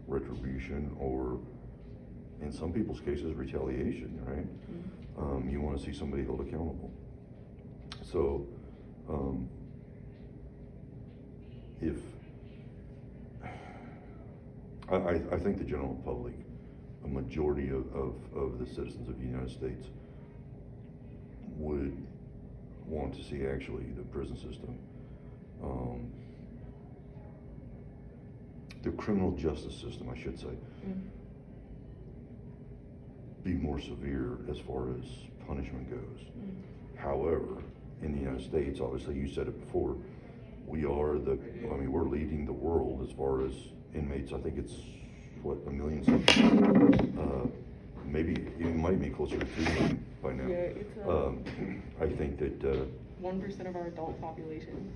retribution 0.06 0.96
or, 0.98 1.40
in 2.40 2.52
some 2.52 2.72
people's 2.72 3.00
cases, 3.00 3.34
retaliation. 3.34 4.18
Right? 4.24 4.46
Um, 5.18 5.48
you 5.48 5.60
want 5.60 5.78
to 5.78 5.84
see 5.84 5.92
somebody 5.92 6.24
held 6.24 6.40
accountable. 6.40 6.90
So, 8.02 8.46
um, 9.08 9.48
if 11.80 11.96
I, 14.88 14.94
I, 14.94 15.22
I 15.32 15.38
think 15.38 15.58
the 15.58 15.64
general 15.64 16.00
public, 16.04 16.34
a 17.04 17.08
majority 17.08 17.68
of, 17.68 17.92
of, 17.94 18.14
of 18.34 18.58
the 18.58 18.66
citizens 18.66 19.08
of 19.08 19.18
the 19.18 19.26
United 19.26 19.50
States 19.50 19.88
would 21.56 21.96
want 22.86 23.14
to 23.14 23.22
see 23.24 23.46
actually 23.46 23.84
the 23.96 24.02
prison 24.02 24.36
system, 24.36 24.78
um, 25.62 26.12
the 28.82 28.90
criminal 28.92 29.32
justice 29.32 29.74
system, 29.74 30.08
I 30.08 30.16
should 30.18 30.38
say, 30.38 30.46
Mm. 30.86 31.00
be 33.42 33.54
more 33.54 33.80
severe 33.80 34.38
as 34.50 34.58
far 34.58 34.90
as 34.90 35.04
punishment 35.46 35.90
goes. 35.90 36.20
Mm. 36.38 36.98
However, 36.98 37.62
in 38.02 38.12
the 38.12 38.18
United 38.20 38.42
States, 38.44 38.80
obviously, 38.80 39.16
you 39.16 39.28
said 39.28 39.48
it 39.48 39.58
before, 39.66 39.96
we 40.66 40.84
are 40.84 41.18
the, 41.18 41.32
I 41.72 41.76
mean, 41.76 41.90
we're 41.92 42.08
leading 42.08 42.44
the 42.44 42.52
world 42.52 43.02
as 43.08 43.12
far 43.16 43.44
as 43.44 43.52
inmates. 43.94 44.32
I 44.32 44.38
think 44.38 44.58
it's, 44.58 44.74
what, 45.42 45.58
a 45.66 45.70
million 45.70 46.04
something? 46.04 46.65
Uh, 48.06 48.10
maybe, 48.12 48.32
it 48.58 48.74
might 48.76 49.00
be 49.00 49.10
closer 49.10 49.38
to 49.38 49.44
two 49.46 49.62
million 49.62 50.04
by 50.22 50.32
now. 50.32 50.46
Yeah, 50.48 50.54
it's, 50.56 50.98
uh, 51.06 51.26
Um, 51.26 51.44
I 52.00 52.06
think 52.06 52.38
that, 52.38 52.64
uh, 52.64 52.84
One 53.20 53.40
percent 53.40 53.68
of 53.68 53.76
our 53.76 53.86
adult 53.86 54.20
population. 54.20 54.92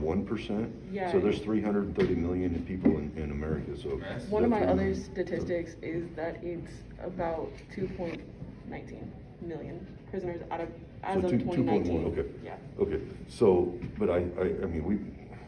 one 0.00 0.24
percent? 0.24 0.72
Yeah. 0.90 1.12
So 1.12 1.20
there's 1.20 1.40
three 1.40 1.60
hundred 1.62 1.84
and 1.84 1.96
thirty 1.96 2.14
million 2.14 2.62
people 2.66 2.92
in, 2.98 3.12
in 3.16 3.30
America, 3.30 3.76
so. 3.76 4.00
One 4.30 4.44
of 4.44 4.50
my 4.50 4.60
that's- 4.60 4.72
other 4.78 4.94
statistics 4.94 5.76
is 5.82 6.08
that 6.16 6.42
it's 6.42 6.72
about 7.02 7.50
two 7.74 7.88
point 7.96 8.20
nineteen 8.68 9.10
million 9.40 9.86
prisoners 10.10 10.42
out 10.50 10.60
of 10.60 10.68
as 11.02 11.20
So 11.20 11.26
of 11.26 11.30
two- 11.30 11.38
twenty 11.44 11.62
2.1, 11.62 12.06
okay. 12.18 12.28
Yeah. 12.44 12.56
Okay, 12.80 13.00
so, 13.28 13.72
but 13.98 14.10
I, 14.10 14.16
I, 14.40 14.44
I 14.62 14.66
mean, 14.66 14.84
we, 14.84 14.96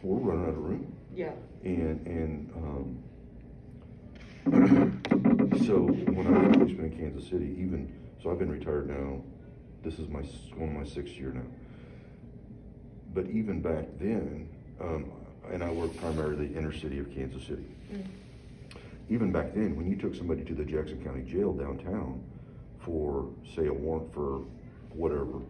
we're 0.02 0.20
running 0.20 0.44
out 0.44 0.50
of 0.50 0.58
room. 0.58 0.92
Yeah. 1.14 1.32
And, 1.64 2.06
and, 2.06 2.50
um, 4.46 5.24
so 5.66 5.86
when 5.86 6.26
I 6.26 6.56
was 6.56 6.70
in 6.70 6.94
Kansas 6.96 7.28
City, 7.28 7.56
even, 7.58 7.92
so 8.22 8.30
I've 8.30 8.38
been 8.38 8.50
retired 8.50 8.88
now, 8.88 9.22
this 9.82 9.98
is 9.98 10.08
my, 10.08 10.22
going 10.56 10.78
my 10.78 10.84
sixth 10.84 11.14
year 11.14 11.32
now. 11.32 11.46
But 13.14 13.26
even 13.30 13.60
back 13.60 13.86
then, 13.98 14.48
um, 14.80 15.10
and 15.50 15.62
I 15.62 15.70
worked 15.70 15.96
primarily 15.96 16.48
the 16.48 16.58
inner 16.58 16.72
city 16.72 16.98
of 16.98 17.12
Kansas 17.14 17.42
City. 17.42 17.64
Mm. 17.92 18.04
Even 19.08 19.32
back 19.32 19.54
then, 19.54 19.76
when 19.76 19.90
you 19.90 19.96
took 19.96 20.14
somebody 20.14 20.44
to 20.44 20.54
the 20.54 20.64
Jackson 20.64 21.02
County 21.02 21.22
Jail 21.22 21.52
downtown 21.52 22.22
for, 22.80 23.28
say, 23.56 23.66
a 23.66 23.72
warrant 23.72 24.12
for 24.12 24.42
whatever, 24.92 25.40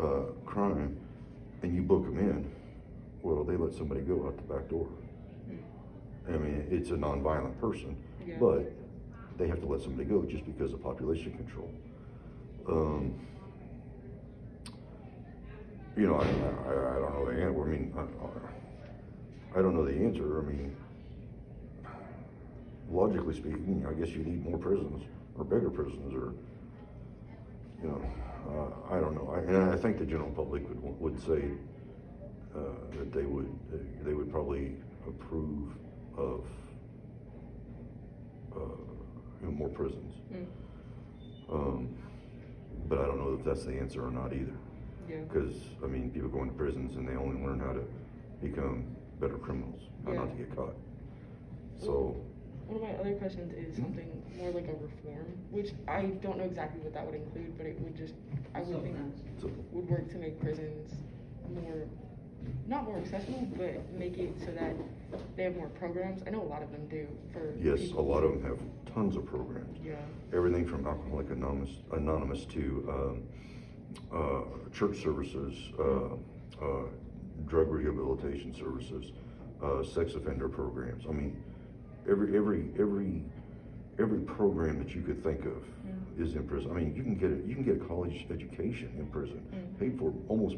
uh, 0.00 0.32
crime, 0.44 0.96
and 1.62 1.74
you 1.74 1.82
book 1.82 2.04
them 2.04 2.18
in, 2.18 2.50
well, 3.22 3.44
they 3.44 3.56
let 3.56 3.72
somebody 3.72 4.02
go 4.02 4.26
out 4.26 4.36
the 4.36 4.54
back 4.54 4.68
door. 4.68 4.88
I 6.28 6.32
mean, 6.32 6.66
it's 6.70 6.90
a 6.90 6.94
nonviolent 6.94 7.58
person, 7.60 7.96
Yeah. 8.26 8.36
but 8.38 8.72
they 9.38 9.48
have 9.48 9.60
to 9.60 9.66
let 9.66 9.80
somebody 9.82 10.04
go 10.08 10.22
just 10.22 10.44
because 10.46 10.72
of 10.72 10.82
population 10.82 11.32
control. 11.32 11.70
Um, 12.68 13.14
you 15.96 16.06
know, 16.06 16.16
I, 16.16 16.24
I, 16.24 16.96
I 16.96 17.00
don't 17.00 17.14
know 17.14 17.26
the 17.26 17.42
answer. 17.42 17.62
I 17.62 17.70
mean, 17.70 17.94
I, 17.96 19.58
I 19.58 19.62
don't 19.62 19.74
know 19.74 19.84
the 19.84 19.94
answer. 19.94 20.40
I 20.40 20.42
mean, 20.44 20.76
logically 22.90 23.34
speaking, 23.34 23.86
I 23.88 23.92
guess 23.92 24.08
you 24.10 24.24
need 24.24 24.44
more 24.44 24.58
prisons 24.58 25.04
or 25.36 25.44
bigger 25.44 25.70
prisons 25.70 26.14
or, 26.14 26.34
you 27.82 27.88
know, 27.88 28.02
uh, 28.48 28.94
I 28.94 29.00
don't 29.00 29.14
know. 29.14 29.32
I, 29.34 29.38
and 29.40 29.70
I 29.70 29.76
think 29.76 29.98
the 29.98 30.06
general 30.06 30.30
public 30.30 30.66
would, 30.68 31.00
would 31.00 31.20
say 31.20 31.50
uh, 32.54 32.58
that 32.98 33.12
they 33.12 33.24
would, 33.24 33.50
they 34.04 34.14
would 34.14 34.30
probably 34.30 34.72
approve 35.06 35.72
of 36.16 36.44
uh, 38.54 38.91
you 39.42 39.48
know, 39.48 39.54
more 39.54 39.68
prisons. 39.68 40.14
Mm. 40.32 40.46
Um, 41.52 41.88
but 42.88 42.98
I 42.98 43.06
don't 43.06 43.18
know 43.18 43.36
if 43.38 43.44
that's 43.44 43.64
the 43.64 43.72
answer 43.78 44.04
or 44.06 44.10
not 44.10 44.32
either. 44.32 44.54
Yeah. 45.08 45.16
Because, 45.28 45.54
I 45.82 45.86
mean, 45.88 46.10
people 46.10 46.28
go 46.28 46.42
into 46.42 46.54
prisons 46.54 46.96
and 46.96 47.06
they 47.08 47.14
only 47.14 47.42
learn 47.44 47.58
how 47.60 47.72
to 47.72 47.82
become 48.40 48.84
better 49.20 49.36
criminals, 49.36 49.80
how 50.06 50.12
not 50.12 50.30
to 50.30 50.36
get 50.36 50.54
caught. 50.56 50.74
So, 51.78 52.16
One 52.68 52.76
of 52.76 52.82
my 52.88 52.94
other 52.94 53.14
questions 53.16 53.52
is 53.52 53.76
Mhm. 53.76 53.82
something 53.82 54.22
more 54.38 54.50
like 54.52 54.68
a 54.68 54.72
reform, 54.72 55.26
which 55.50 55.74
I 55.88 56.06
don't 56.22 56.38
know 56.38 56.44
exactly 56.44 56.80
what 56.80 56.94
that 56.94 57.04
would 57.04 57.16
include, 57.16 57.58
but 57.58 57.66
it 57.66 57.78
would 57.80 57.94
just, 57.96 58.14
I 58.54 58.62
would 58.62 58.82
think, 58.82 58.96
so 59.38 59.50
would 59.72 59.90
work 59.90 60.08
to 60.10 60.16
make 60.18 60.40
prisons 60.40 60.94
more, 61.52 61.84
not 62.66 62.84
more 62.84 62.98
accessible, 62.98 63.46
but 63.56 63.90
make 63.98 64.18
it 64.18 64.32
so 64.40 64.52
that 64.52 64.74
they 65.36 65.44
have 65.44 65.56
more 65.56 65.68
programs. 65.68 66.22
I 66.26 66.30
know 66.30 66.42
a 66.42 66.50
lot 66.50 66.62
of 66.62 66.70
them 66.72 66.86
do 66.88 67.06
for. 67.32 67.52
yes, 67.60 67.80
a 67.80 67.82
people- 67.86 68.04
lot 68.06 68.22
of 68.24 68.32
them 68.32 68.42
have 68.44 68.94
tons 68.94 69.16
of 69.16 69.26
programs. 69.26 69.78
Yeah. 69.84 69.96
Everything 70.32 70.66
from 70.66 70.86
Alcoholic 70.86 71.30
Anonymous, 71.30 71.70
Anonymous 71.92 72.44
to 72.46 72.88
um, 72.90 73.22
uh, 74.12 74.40
church 74.72 75.02
services, 75.02 75.54
uh, 75.78 76.14
uh, 76.64 76.84
drug 77.46 77.68
rehabilitation 77.70 78.54
services, 78.54 79.12
uh, 79.62 79.82
sex 79.82 80.14
offender 80.14 80.48
programs. 80.48 81.04
I 81.08 81.12
mean, 81.12 81.42
every 82.08 82.36
every 82.36 82.70
every 82.78 83.22
every 83.98 84.20
program 84.20 84.78
that 84.78 84.94
you 84.94 85.02
could 85.02 85.22
think 85.22 85.44
of 85.44 85.62
Yeah. 85.84 86.24
is 86.24 86.34
in 86.34 86.46
prison. 86.46 86.70
I 86.70 86.74
mean, 86.74 86.94
you 86.94 87.02
can 87.02 87.14
get 87.16 87.30
a, 87.30 87.36
you 87.46 87.54
can 87.54 87.64
get 87.64 87.76
a 87.76 87.84
college 87.84 88.26
education 88.30 88.90
in 88.98 89.06
prison, 89.08 89.42
Mm. 89.52 89.78
paid 89.78 89.98
for 89.98 90.12
almost 90.28 90.56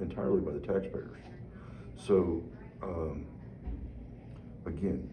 entirely 0.00 0.40
by 0.40 0.52
the 0.52 0.60
taxpayers. 0.60 1.16
So, 1.96 2.42
um, 2.82 3.26
again, 4.66 5.08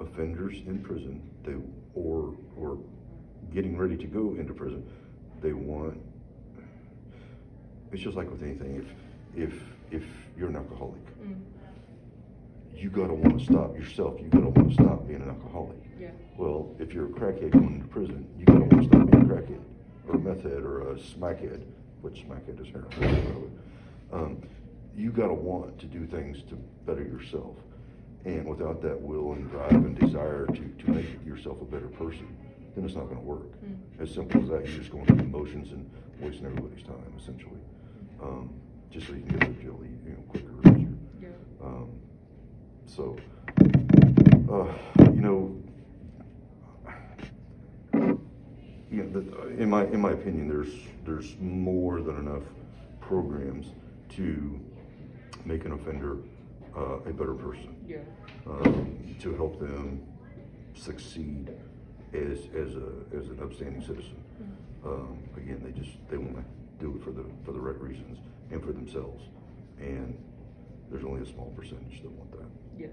offenders 0.00 0.56
in 0.66 0.80
prison, 0.80 1.30
they 1.44 1.54
or 1.94 2.34
or 2.56 2.78
getting 3.52 3.76
ready 3.76 3.96
to 3.96 4.06
go 4.06 4.34
into 4.38 4.52
prison, 4.52 4.84
they 5.40 5.52
want. 5.52 5.98
It's 7.92 8.02
just 8.02 8.16
like 8.16 8.30
with 8.30 8.42
anything. 8.42 8.76
If 8.76 9.50
if 9.50 9.62
if 9.90 10.04
you're 10.36 10.48
an 10.50 10.56
alcoholic, 10.56 11.00
Mm. 11.22 11.40
you 12.76 12.90
gotta 12.90 13.14
want 13.14 13.38
to 13.38 13.44
stop 13.44 13.74
yourself. 13.76 14.20
You 14.20 14.28
gotta 14.28 14.50
want 14.50 14.68
to 14.68 14.74
stop 14.74 15.06
being 15.08 15.22
an 15.22 15.30
alcoholic. 15.30 15.78
Yeah. 15.98 16.10
Well, 16.36 16.76
if 16.78 16.92
you're 16.92 17.06
a 17.06 17.08
crackhead 17.08 17.50
going 17.52 17.76
into 17.76 17.88
prison, 17.88 18.26
you 18.38 18.44
gotta 18.44 18.60
want 18.60 18.82
to 18.82 18.84
stop 18.84 19.10
being 19.10 19.24
a 19.24 19.26
crackhead, 19.34 19.60
or 20.06 20.14
a 20.14 20.18
meth 20.18 20.42
head, 20.42 20.62
or 20.62 20.92
a 20.92 20.94
smackhead, 20.96 21.62
which 22.02 22.24
smackhead 22.28 22.60
is 22.60 22.68
heroin. 22.68 23.50
Um, 24.12 24.42
you 24.96 25.10
gotta 25.10 25.34
want 25.34 25.78
to 25.78 25.86
do 25.86 26.06
things 26.06 26.42
to 26.48 26.56
better 26.86 27.02
yourself. 27.02 27.56
And 28.24 28.46
without 28.46 28.82
that 28.82 29.00
will 29.00 29.32
and 29.32 29.50
drive 29.50 29.70
and 29.70 29.98
desire 29.98 30.46
to, 30.46 30.84
to 30.84 30.90
make 30.90 31.24
yourself 31.24 31.60
a 31.62 31.64
better 31.64 31.86
person, 31.88 32.36
then 32.74 32.84
it's 32.84 32.94
not 32.94 33.08
gonna 33.08 33.20
work. 33.20 33.46
Mm. 33.64 34.02
As 34.02 34.12
simple 34.12 34.42
as 34.42 34.48
that, 34.48 34.66
you're 34.68 34.78
just 34.78 34.90
going 34.90 35.06
through 35.06 35.18
the 35.18 35.24
motions 35.24 35.72
and 35.72 35.88
wasting 36.20 36.46
everybody's 36.46 36.84
time, 36.84 37.12
essentially. 37.16 37.60
Um, 38.22 38.50
just 38.90 39.06
so 39.06 39.12
you 39.12 39.20
can 39.20 39.38
get 39.38 39.48
of 39.48 39.60
jail, 39.60 39.80
you 40.04 40.10
know, 40.10 40.22
quicker 40.28 40.50
or 40.64 40.72
easier. 40.74 40.88
Yeah. 41.22 41.28
Um, 41.62 41.90
so, 42.86 43.16
uh, 44.50 45.10
you 45.12 45.20
know, 45.20 45.56
you 48.90 49.04
know, 49.04 49.20
the, 49.20 49.48
in 49.62 49.68
my 49.70 49.84
in 49.84 50.00
my 50.00 50.12
opinion, 50.12 50.48
there's 50.48 50.72
there's 51.04 51.36
more 51.40 52.00
than 52.00 52.16
enough 52.16 52.42
programs 53.00 53.68
to 54.10 54.60
make 55.44 55.64
an 55.64 55.72
offender 55.72 56.18
uh, 56.76 57.00
a 57.06 57.12
better 57.12 57.34
person, 57.34 57.74
Yeah. 57.86 57.98
um, 58.46 59.16
to 59.20 59.34
help 59.34 59.58
them 59.58 60.02
succeed 60.74 61.50
as 62.12 62.38
as 62.54 62.74
a 62.76 63.16
as 63.16 63.28
an 63.28 63.40
upstanding 63.42 63.82
citizen. 63.82 64.16
Um, 64.84 65.18
again, 65.36 65.60
they 65.64 65.72
just 65.78 65.96
they 66.10 66.16
want 66.18 66.36
to 66.36 66.44
do 66.78 66.96
it 66.96 67.02
for 67.02 67.10
the 67.10 67.24
for 67.44 67.52
the 67.52 67.60
right 67.60 67.78
reasons 67.80 68.18
and 68.50 68.62
for 68.62 68.72
themselves, 68.72 69.24
and 69.80 70.16
there's 70.90 71.04
only 71.04 71.22
a 71.22 71.26
small 71.26 71.52
percentage 71.56 72.00
that 72.02 72.10
want 72.10 72.30
that. 72.32 72.46
Yeah. 72.78 72.86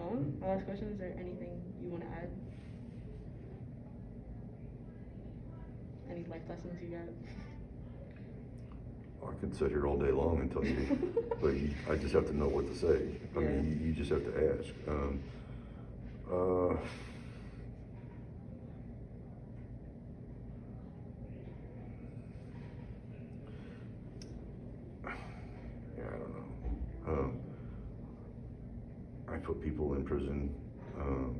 Um, 0.00 0.34
my 0.40 0.48
last 0.48 0.66
question, 0.66 0.88
is 0.88 0.98
there 0.98 1.14
anything 1.18 1.62
you 1.80 1.88
want 1.88 2.02
to 2.02 2.08
add? 2.10 2.28
Any 6.10 6.24
life 6.24 6.42
lessons 6.48 6.74
you 6.82 6.88
got? 6.88 7.06
I 9.28 9.32
could 9.40 9.54
sit 9.54 9.68
here 9.70 9.86
all 9.86 9.98
day 9.98 10.10
long 10.10 10.40
and 10.40 10.50
tell 10.50 10.64
you, 10.64 11.14
but 11.40 11.54
you, 11.54 11.74
I 11.90 11.96
just 11.96 12.14
have 12.14 12.26
to 12.26 12.36
know 12.36 12.48
what 12.48 12.66
to 12.68 12.74
say. 12.76 13.18
I 13.36 13.40
mean, 13.40 13.78
you, 13.80 13.86
you 13.88 13.92
just 13.92 14.10
have 14.10 14.24
to 14.24 14.58
ask. 14.58 14.74
Um, 14.88 15.20
uh, 16.30 16.76
yeah, 25.96 26.04
I 26.06 26.18
don't 26.18 26.34
know. 26.34 27.12
Um, 27.12 27.36
I 29.28 29.36
put 29.36 29.62
people 29.62 29.94
in 29.94 30.04
prison 30.04 30.54
um, 30.98 31.36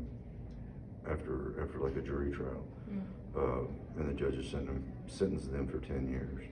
after 1.11 1.63
after 1.63 1.79
like 1.79 1.97
a 1.97 2.03
jury 2.03 2.31
trial, 2.33 2.65
Mm. 2.91 3.03
uh, 3.37 3.67
and 4.01 4.09
the 4.09 4.15
judges 4.15 4.51
sent 4.51 4.67
them 4.67 4.83
sentenced 5.07 5.53
them 5.53 5.69
for 5.69 5.79
ten 5.79 6.09
years 6.09 6.43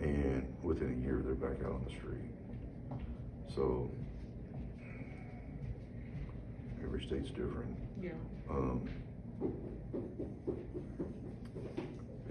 and 0.00 0.46
within 0.62 0.92
a 0.94 1.04
year 1.04 1.22
they're 1.24 1.34
back 1.34 1.64
out 1.64 1.72
on 1.72 1.84
the 1.84 1.90
street. 1.90 2.30
So 3.54 3.90
every 6.82 7.04
state's 7.06 7.30
different. 7.30 7.76
Yeah. 8.00 8.12
Um, 8.48 8.88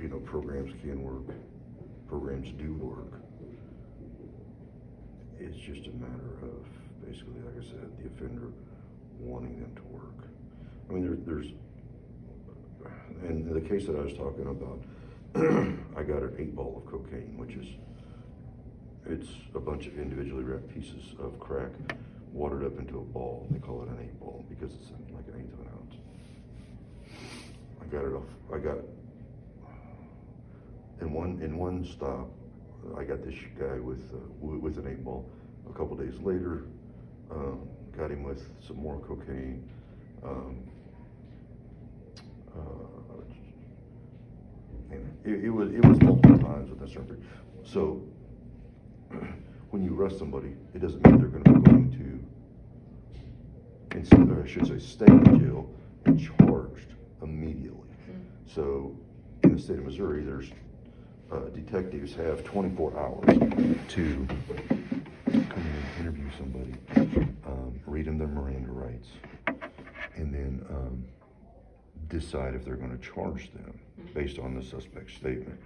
you 0.01 0.07
know, 0.07 0.19
programs 0.19 0.71
can 0.81 1.03
work, 1.03 1.35
programs 2.07 2.49
do 2.57 2.73
work. 2.75 3.21
It's 5.39 5.58
just 5.58 5.88
a 5.88 5.91
matter 5.91 6.38
of 6.43 6.65
basically, 7.05 7.41
like 7.45 7.58
I 7.62 7.65
said, 7.65 7.89
the 8.01 8.08
offender 8.08 8.47
wanting 9.19 9.60
them 9.62 9.75
to 9.75 9.82
work. 9.84 10.27
I 10.89 10.93
mean, 10.93 11.03
there, 11.05 11.17
there's, 11.25 11.51
in 13.27 13.53
the 13.53 13.62
case 13.62 13.86
that 13.88 13.95
I 13.95 14.01
was 14.01 14.13
talking 14.13 14.47
about, 14.47 14.79
I 15.36 16.04
got 16.04 16.24
an 16.24 16.36
eight 16.39 16.56
ball 16.56 16.82
of 16.84 16.92
cocaine, 16.92 17.38
which 17.38 17.56
is, 17.56 17.68
it's 19.06 19.30
a 19.54 19.60
bunch 19.60 19.86
of 19.86 19.98
individually 19.98 20.44
wrapped 20.44 20.74
pieces 20.74 21.13
of 21.20 21.39
crack 21.39 21.72
watered 22.32 22.65
up 22.65 22.80
into 22.80 22.98
a 22.98 23.02
ball. 23.04 23.48
They 23.52 23.60
call 23.60 23.84
it 23.84 23.89
an 23.89 24.00
eight 24.02 24.20
ball 24.20 24.46
because 24.50 24.72
it's 24.74 24.92
like 25.13 25.28
an 25.28 25.42
eighth 25.42 25.54
of 25.54 25.60
an 25.60 25.68
ounce. 25.78 25.96
I 27.82 27.86
got 27.86 28.06
it 28.06 28.13
off. 28.13 28.28
I 28.54 28.58
got 28.58 28.78
in 31.02 31.13
one 31.13 31.39
in 31.42 31.58
one 31.58 31.86
stop. 31.86 32.30
I 32.98 33.04
got 33.04 33.24
this 33.24 33.36
guy 33.58 33.80
with 33.80 34.12
uh, 34.13 34.18
with 34.42 34.78
an 34.78 34.88
eight 34.88 35.04
ball. 35.04 35.30
A 35.70 35.74
couple 35.74 35.96
days 35.96 36.20
later, 36.22 36.65
um, 37.32 37.68
got 37.96 38.12
him 38.12 38.24
with 38.24 38.48
some 38.65 38.78
more 38.78 39.00
cocaine. 39.00 39.70
Um, 40.24 40.63
uh, 42.56 42.98
it, 44.91 45.45
it 45.45 45.49
was 45.49 45.69
it 45.71 45.84
was 45.86 46.02
multiple 46.02 46.39
times 46.39 46.69
with 46.69 46.80
this 46.80 46.93
surgery. 46.93 47.17
So 47.63 48.02
when 49.69 49.84
you 49.84 49.99
arrest 49.99 50.17
somebody, 50.19 50.56
it 50.73 50.80
doesn't 50.80 51.06
mean 51.06 51.19
they're 51.19 51.28
going 51.28 51.43
to 51.43 51.54
be 51.54 51.60
going 51.60 51.91
to, 53.91 53.97
instead, 53.97 54.30
or 54.30 54.43
I 54.43 54.47
should 54.47 54.67
say, 54.67 54.80
stay 54.80 55.06
in 55.06 55.39
jail 55.39 55.69
and 56.06 56.19
charged 56.19 56.93
immediately. 57.21 57.89
So 58.45 58.95
in 59.43 59.56
the 59.56 59.62
state 59.62 59.78
of 59.78 59.86
Missouri, 59.86 60.23
there's 60.23 60.49
uh, 61.32 61.41
detectives 61.54 62.15
have 62.15 62.43
24 62.43 62.99
hours 62.99 63.38
to 63.89 64.28
come 65.25 65.43
in 65.56 65.56
and 65.56 65.99
interview 65.99 66.30
somebody, 66.38 66.73
um, 67.45 67.80
read 67.86 68.06
them 68.06 68.17
their 68.17 68.28
Miranda 68.28 68.71
rights, 68.71 69.10
and 70.15 70.34
then 70.34 70.65
um, 70.71 71.06
decide 72.10 72.56
if 72.56 72.65
they're 72.65 72.76
going 72.76 72.98
to 72.98 73.04
charge 73.04 73.52
them 73.54 73.80
based 74.13 74.39
on 74.39 74.56
the 74.56 74.63
suspect's 74.63 75.13
statement. 75.13 75.60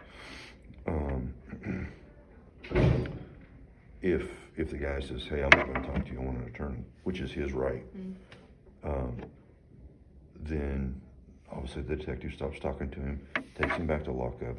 Um, 0.87 1.33
if 4.01 4.29
if 4.55 4.69
the 4.69 4.77
guy 4.77 4.99
says, 4.99 5.23
"Hey, 5.23 5.43
I'm 5.43 5.57
not 5.57 5.67
going 5.67 5.81
to 5.81 5.87
talk 5.87 6.05
to 6.05 6.11
you. 6.11 6.19
I 6.19 6.23
want 6.23 6.37
an 6.39 6.47
attorney," 6.47 6.83
which 7.03 7.19
is 7.21 7.31
his 7.31 7.53
right, 7.53 7.83
um, 8.83 9.15
then 10.41 11.01
obviously 11.51 11.83
the 11.83 11.95
detective 11.95 12.33
stops 12.33 12.59
talking 12.59 12.89
to 12.91 12.99
him, 12.99 13.21
takes 13.55 13.75
him 13.75 13.87
back 13.87 14.03
to 14.03 14.11
lockup, 14.11 14.57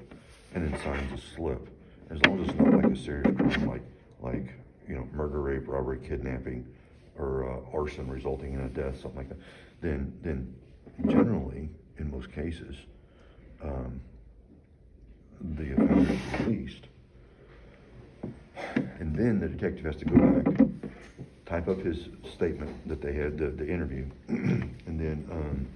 and 0.55 0.67
then 0.67 0.81
signs 0.83 1.13
a 1.13 1.23
slip. 1.35 1.69
As 2.11 2.25
long 2.27 2.43
as 2.43 2.49
it's 2.49 2.59
not 2.59 2.75
like 2.75 2.93
a 2.93 2.97
serious 2.97 3.37
crime, 3.37 3.69
like 3.69 3.83
like 4.21 4.55
you 4.89 4.95
know 4.95 5.07
murder, 5.13 5.41
rape, 5.41 5.69
robbery, 5.69 5.99
kidnapping, 5.99 6.67
or 7.19 7.51
uh, 7.51 7.77
arson 7.77 8.09
resulting 8.09 8.55
in 8.55 8.61
a 8.61 8.69
death, 8.69 9.01
something 9.01 9.19
like 9.19 9.29
that, 9.29 9.39
then 9.81 10.13
then 10.23 10.55
generally 11.07 11.69
in 11.99 12.11
most 12.11 12.33
cases, 12.33 12.77
um, 13.63 14.01
the 15.41 15.73
offender 15.73 16.13
is 16.13 16.41
released. 16.41 16.87
And 18.99 19.15
then 19.15 19.41
the 19.41 19.49
detective 19.49 19.85
has 19.85 19.97
to 19.97 20.05
go 20.05 20.17
back, 20.17 20.67
type 21.47 21.69
up 21.69 21.81
his 21.81 22.09
statement 22.33 22.89
that 22.89 23.01
they 23.03 23.13
had, 23.13 23.37
the, 23.39 23.49
the 23.49 23.69
interview, 23.69 24.07
and 24.29 24.77
then 24.87 25.29
um, 25.31 25.67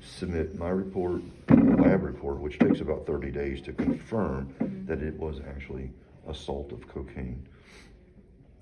submit 0.00 0.58
my 0.58 0.70
report, 0.70 1.22
lab 1.50 2.02
report, 2.02 2.38
which 2.38 2.58
takes 2.58 2.80
about 2.80 3.06
30 3.06 3.30
days 3.30 3.60
to 3.62 3.72
confirm 3.72 4.54
that 4.86 5.02
it 5.02 5.18
was 5.18 5.40
actually 5.48 5.90
assault 6.28 6.72
of 6.72 6.86
cocaine. 6.88 7.46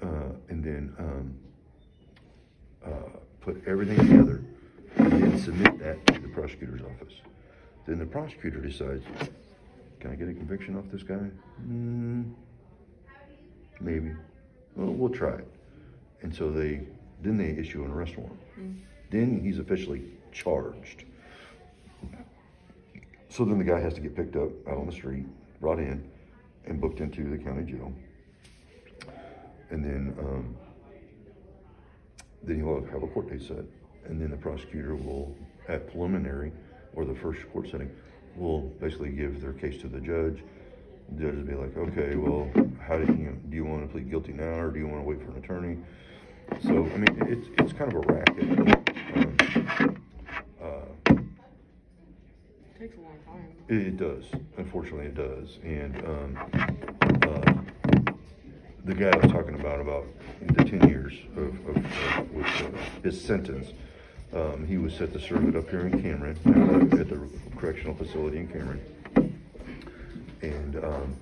Uh, 0.03 0.33
and 0.49 0.65
then 0.65 0.93
um, 0.99 1.35
uh, 2.85 3.11
put 3.41 3.63
everything 3.67 3.97
together 3.99 4.43
and 4.97 5.13
then 5.13 5.39
submit 5.39 5.79
that 5.79 6.07
to 6.07 6.21
the 6.21 6.29
prosecutor's 6.29 6.83
office. 6.83 7.15
Then 7.87 7.99
the 7.99 8.07
prosecutor 8.07 8.61
decides, 8.61 9.05
can 10.01 10.13
I 10.13 10.15
get 10.15 10.29
a 10.29 10.35
conviction 10.35 10.77
off 10.77 10.85
this 10.93 11.03
guy? 11.03 11.31
Mm, 11.67 12.33
maybe. 13.81 14.15
Well, 14.77 14.93
we'll 14.93 15.11
try 15.11 15.35
it. 15.35 15.49
And 16.23 16.35
so 16.35 16.51
they, 16.51 16.87
then 17.23 17.37
they 17.37 17.51
issue 17.51 17.85
an 17.85 17.91
arrest 17.91 18.17
warrant. 18.17 18.39
Then 19.11 19.41
he's 19.43 19.59
officially 19.59 20.05
charged. 20.33 21.05
So 23.29 23.45
then 23.45 23.59
the 23.59 23.65
guy 23.65 23.81
has 23.81 23.95
to 23.95 24.01
get 24.01 24.15
picked 24.15 24.37
up 24.37 24.51
out 24.69 24.79
on 24.79 24.87
the 24.87 24.93
street, 24.93 25.27
brought 25.61 25.79
in, 25.79 26.09
and 26.67 26.81
booked 26.81 27.01
into 27.01 27.29
the 27.29 27.39
county 27.39 27.71
jail. 27.71 27.93
And 29.71 29.85
then, 29.85 30.15
um, 30.19 30.57
then 32.43 32.57
he'll 32.57 32.85
have 32.93 33.03
a 33.03 33.07
court 33.07 33.31
date 33.31 33.43
set. 33.43 33.65
And 34.07 34.21
then 34.21 34.31
the 34.31 34.37
prosecutor 34.37 34.95
will, 34.95 35.35
at 35.69 35.91
preliminary 35.91 36.53
or 36.95 37.05
the 37.05 37.15
first 37.15 37.41
court 37.53 37.69
setting, 37.71 37.91
will 38.37 38.63
basically 38.81 39.11
give 39.11 39.41
their 39.41 39.53
case 39.53 39.81
to 39.83 39.89
the 39.89 40.01
judge. 40.01 40.43
The 41.13 41.25
judge 41.25 41.37
will 41.37 41.45
be 41.45 41.55
like, 41.55 41.77
okay, 41.77 42.17
well, 42.17 42.51
how 42.87 42.99
do 42.99 43.13
you, 43.13 43.39
do 43.49 43.57
you 43.57 43.65
want 43.65 43.83
to 43.83 43.89
plead 43.89 44.11
guilty 44.11 44.33
now 44.33 44.59
or 44.61 44.71
do 44.71 44.79
you 44.79 44.87
want 44.87 45.03
to 45.03 45.09
wait 45.09 45.21
for 45.23 45.31
an 45.33 45.45
attorney? 45.45 45.79
So, 46.63 46.71
I 46.71 46.97
mean, 46.97 47.19
it's, 47.29 47.49
it's 47.59 47.73
kind 47.73 47.93
of 47.93 48.05
a 48.05 48.13
racket. 48.13 48.59
Um, 49.15 50.03
uh, 50.63 51.15
takes 52.79 52.97
a 52.97 53.01
long 53.01 53.19
time. 53.27 53.47
It, 53.69 53.77
it 53.77 53.97
does. 53.97 54.25
Unfortunately, 54.59 55.07
it 55.07 55.15
does. 55.15 55.59
And 55.65 55.97
um, 56.05 56.39
uh, 57.23 57.53
the 58.85 58.95
guy 58.95 59.11
I 59.11 59.17
was 59.19 59.33
talking 59.33 59.55
about, 59.55 59.81
about 59.81 60.07
the 60.43 60.65
10 60.65 60.89
years 60.89 61.15
of, 61.37 61.55
of, 61.69 61.77
of 61.77 62.31
with, 62.33 62.47
uh, 62.47 62.69
his 63.03 63.21
sentence, 63.21 63.73
um, 64.35 64.67
he 64.67 64.79
was 64.79 64.95
set 64.95 65.13
to 65.13 65.21
serve 65.21 65.49
it 65.49 65.57
up 65.57 65.69
here 65.69 65.87
in 65.87 66.03
Cameron 66.03 66.39
at 66.99 67.09
the, 67.09 67.29
correctional 67.57 67.95
facility 67.95 68.39
in 68.39 68.49
Cameron. 68.49 68.81
And 70.43 70.85
um, 70.85 71.17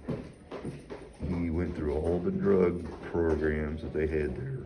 he 1.28 1.50
went 1.50 1.76
through 1.76 1.94
all 1.94 2.18
the 2.18 2.30
drug 2.30 2.86
programs 3.10 3.82
that 3.82 3.92
they 3.92 4.06
had 4.06 4.34
there 4.36 4.60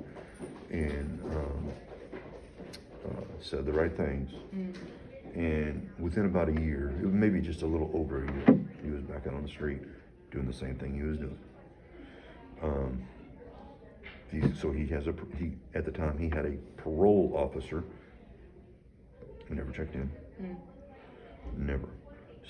and 0.70 1.20
um, 1.32 1.72
uh, 3.06 3.24
said 3.40 3.66
the 3.66 3.72
right 3.72 3.96
things. 3.96 4.30
And 5.34 5.90
within 5.98 6.26
about 6.26 6.48
a 6.48 6.60
year, 6.60 6.94
it 7.00 7.06
was 7.06 7.14
maybe 7.14 7.40
just 7.40 7.62
a 7.62 7.66
little 7.66 7.90
over 7.92 8.24
a 8.24 8.32
year, 8.32 8.60
he 8.84 8.90
was 8.90 9.02
back 9.02 9.26
out 9.26 9.34
on 9.34 9.42
the 9.42 9.48
street 9.48 9.80
doing 10.30 10.46
the 10.46 10.52
same 10.52 10.76
thing 10.76 10.94
he 10.94 11.02
was 11.02 11.18
doing. 11.18 11.38
Um, 12.62 13.02
he, 14.30 14.42
so 14.60 14.70
he 14.70 14.86
has 14.88 15.06
a 15.06 15.14
he 15.38 15.52
at 15.74 15.84
the 15.84 15.92
time 15.92 16.18
he 16.18 16.28
had 16.28 16.46
a 16.46 16.56
parole 16.76 17.32
officer. 17.36 17.84
Who 19.48 19.54
Never 19.54 19.72
checked 19.72 19.94
in. 19.94 20.10
Hmm. 20.40 20.54
Never. 21.56 21.88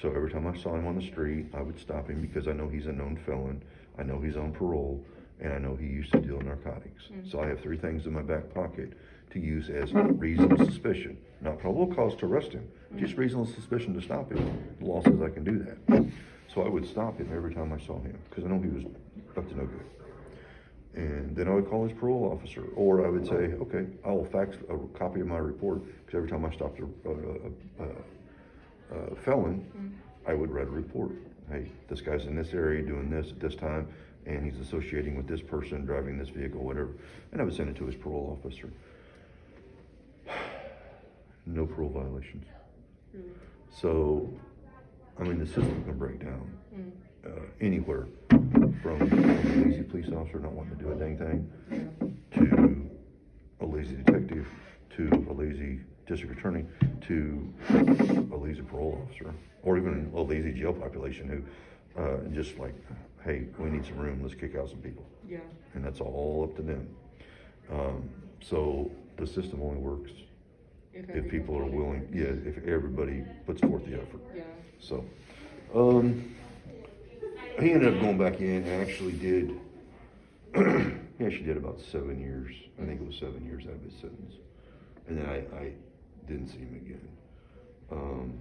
So 0.01 0.09
every 0.09 0.31
time 0.31 0.47
I 0.47 0.57
saw 0.57 0.75
him 0.75 0.87
on 0.87 0.97
the 0.97 1.07
street, 1.07 1.47
I 1.55 1.63
would 1.63 1.79
stop 1.79 2.09
him 2.09 2.21
because 2.21 2.49
I 2.49 2.53
know 2.53 2.69
he's 2.69 2.87
a 2.87 2.93
known 2.93 3.17
felon. 3.25 3.63
I 3.99 4.03
know 4.03 4.21
he's 4.21 4.37
on 4.37 4.53
parole, 4.53 5.05
and 5.41 5.53
I 5.53 5.59
know 5.59 5.77
he 5.77 5.87
used 5.87 6.13
to 6.13 6.21
deal 6.21 6.41
narcotics. 6.41 7.05
Hmm. 7.07 7.29
So 7.29 7.41
I 7.41 7.49
have 7.49 7.61
three 7.61 7.77
things 7.77 8.07
in 8.07 8.13
my 8.13 8.23
back 8.23 8.53
pocket 8.53 8.93
to 9.33 9.41
use 9.41 9.69
as 9.71 9.93
reasonable 9.93 10.65
suspicion, 10.65 11.17
not 11.41 11.59
probable 11.59 11.95
cause 11.95 12.15
to 12.17 12.27
arrest 12.27 12.53
him, 12.53 12.69
hmm. 12.91 12.99
just 12.99 13.17
reasonable 13.17 13.47
suspicion 13.53 13.95
to 13.95 14.03
stop 14.03 14.31
him. 14.31 14.77
The 14.81 14.87
law 14.87 15.03
says 15.03 15.21
I 15.23 15.31
can 15.31 15.45
do 15.45 15.59
that. 15.59 16.11
So 16.55 16.63
I 16.63 16.69
would 16.69 16.87
stop 16.87 17.19
him 17.19 17.31
every 17.35 17.53
time 17.53 17.73
I 17.73 17.85
saw 17.85 18.01
him 18.01 18.17
because 18.31 18.45
I 18.45 18.49
know 18.49 18.61
he 18.61 18.69
was 18.69 18.85
up 19.37 19.49
to 19.49 19.57
no 19.57 19.67
good. 19.67 19.85
And 20.97 21.35
then 21.35 21.49
I 21.49 21.55
would 21.55 21.69
call 21.69 21.87
his 21.89 21.97
parole 21.99 22.31
officer, 22.33 22.65
or 22.77 23.05
I 23.05 23.11
would 23.11 23.27
say, 23.27 23.35
okay, 23.35 23.87
I 24.05 24.11
will 24.11 24.25
fax 24.27 24.57
a 24.69 24.79
copy 24.97 25.21
of 25.21 25.27
my 25.27 25.39
report 25.39 25.83
because 25.85 26.17
every 26.17 26.29
time 26.29 26.45
I 26.45 26.53
stopped 26.53 26.79
a, 26.79 26.85
a, 27.09 27.85
a, 27.85 29.13
a, 29.13 29.17
felon, 29.17 29.67
mm-hmm. 29.77 29.89
I 30.31 30.35
would 30.35 30.51
write 30.53 30.69
a 30.69 30.71
report. 30.71 31.11
Hey, 31.51 31.73
this 31.89 32.01
guy's 32.01 32.27
in 32.27 32.37
this 32.37 32.55
area 32.55 32.83
doing 32.83 33.11
this 33.11 33.31
at 33.31 33.41
this 33.41 33.57
time, 33.57 33.89
and 34.25 34.45
he's 34.45 34.61
associating 34.61 35.17
with 35.17 35.27
this 35.27 35.41
person 35.41 35.85
driving 35.85 36.17
this 36.17 36.29
vehicle, 36.29 36.61
whatever. 36.61 36.91
And 37.33 37.41
I 37.41 37.45
would 37.45 37.55
send 37.55 37.71
it 37.71 37.77
to 37.77 37.87
his 37.87 37.97
parole 37.97 38.39
officer. 38.41 38.71
No 41.47 41.67
parole 41.67 41.91
violations. 41.91 42.47
Really? 43.13 43.29
So, 43.71 44.33
I 45.21 45.25
mean, 45.25 45.39
the 45.39 45.45
system 45.45 45.85
can 45.85 45.99
break 45.99 46.19
down 46.21 46.51
mm-hmm. 46.75 47.29
uh, 47.31 47.43
anywhere 47.61 48.07
from 48.83 49.01
a 49.03 49.67
lazy 49.67 49.83
police 49.83 50.09
officer 50.13 50.39
not 50.39 50.53
wanting 50.53 50.77
to 50.77 50.83
do 50.85 50.93
a 50.93 50.95
dang 50.95 51.19
thing 51.19 52.19
to 52.35 52.91
a 53.61 53.67
lazy 53.67 53.97
detective 53.97 54.47
to 54.97 55.27
a 55.31 55.33
lazy 55.33 55.81
district 56.07 56.39
attorney 56.39 56.65
to 57.01 57.53
a 58.33 58.37
lazy 58.37 58.63
parole 58.63 59.07
officer 59.07 59.35
or 59.63 59.79
even 59.79 60.11
a 60.15 60.21
lazy 60.21 60.53
jail 60.53 60.73
population 60.73 61.29
who 61.29 62.01
uh, 62.01 62.19
just 62.33 62.59
like, 62.59 62.75
hey, 63.25 63.47
we 63.59 63.71
need 63.71 63.85
some 63.87 63.97
room, 63.97 64.21
let's 64.23 64.35
kick 64.35 64.57
out 64.57 64.69
some 64.69 64.79
people. 64.79 65.05
Yeah. 65.29 65.39
And 65.75 65.85
that's 65.85 66.01
all 66.01 66.49
up 66.49 66.57
to 66.57 66.63
them. 66.63 66.89
Um, 67.73 68.09
so 68.43 68.91
the 69.17 69.27
system 69.27 69.63
only 69.63 69.79
works 69.79 70.11
if 70.93 71.09
everybody 71.09 71.31
people 71.31 71.57
are 71.59 71.65
willing, 71.65 72.09
yeah, 72.13 72.25
if 72.49 72.59
everybody 72.67 73.25
puts 73.47 73.61
forth 73.61 73.85
the 73.87 73.95
effort. 73.95 74.21
Yeah. 74.35 74.43
So, 74.79 75.05
um, 75.75 76.35
he 77.61 77.73
ended 77.73 77.95
up 77.95 78.01
going 78.01 78.19
back 78.19 78.41
in 78.41 78.65
and 78.65 78.83
actually 78.83 79.13
did, 79.13 79.61
he 81.19 81.25
actually 81.25 81.45
did 81.45 81.57
about 81.57 81.81
seven 81.93 82.21
years. 82.21 82.55
I 82.81 82.87
think 82.87 83.01
it 83.01 83.07
was 83.07 83.17
seven 83.17 83.45
years 83.45 83.65
out 83.67 83.75
of 83.75 83.83
his 83.83 83.95
sentence. 83.95 84.35
And 85.07 85.19
then 85.19 85.27
I, 85.27 85.37
I 85.57 85.73
didn't 86.27 86.49
see 86.49 86.59
him 86.59 86.81
again. 86.85 87.09
Um, 87.93 88.39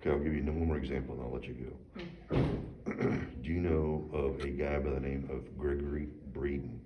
okay, 0.00 0.10
I'll 0.10 0.18
give 0.18 0.34
you 0.34 0.42
one 0.44 0.66
more 0.66 0.76
example 0.78 1.14
and 1.14 1.22
I'll 1.24 1.32
let 1.32 1.44
you 1.44 1.54
go. 1.54 2.36
Do 3.42 3.52
you 3.52 3.60
know 3.60 4.08
of 4.12 4.40
a 4.44 4.48
guy 4.48 4.78
by 4.78 4.90
the 4.90 5.00
name 5.00 5.28
of 5.30 5.58
Gregory 5.58 6.08
Breeden? 6.32 6.78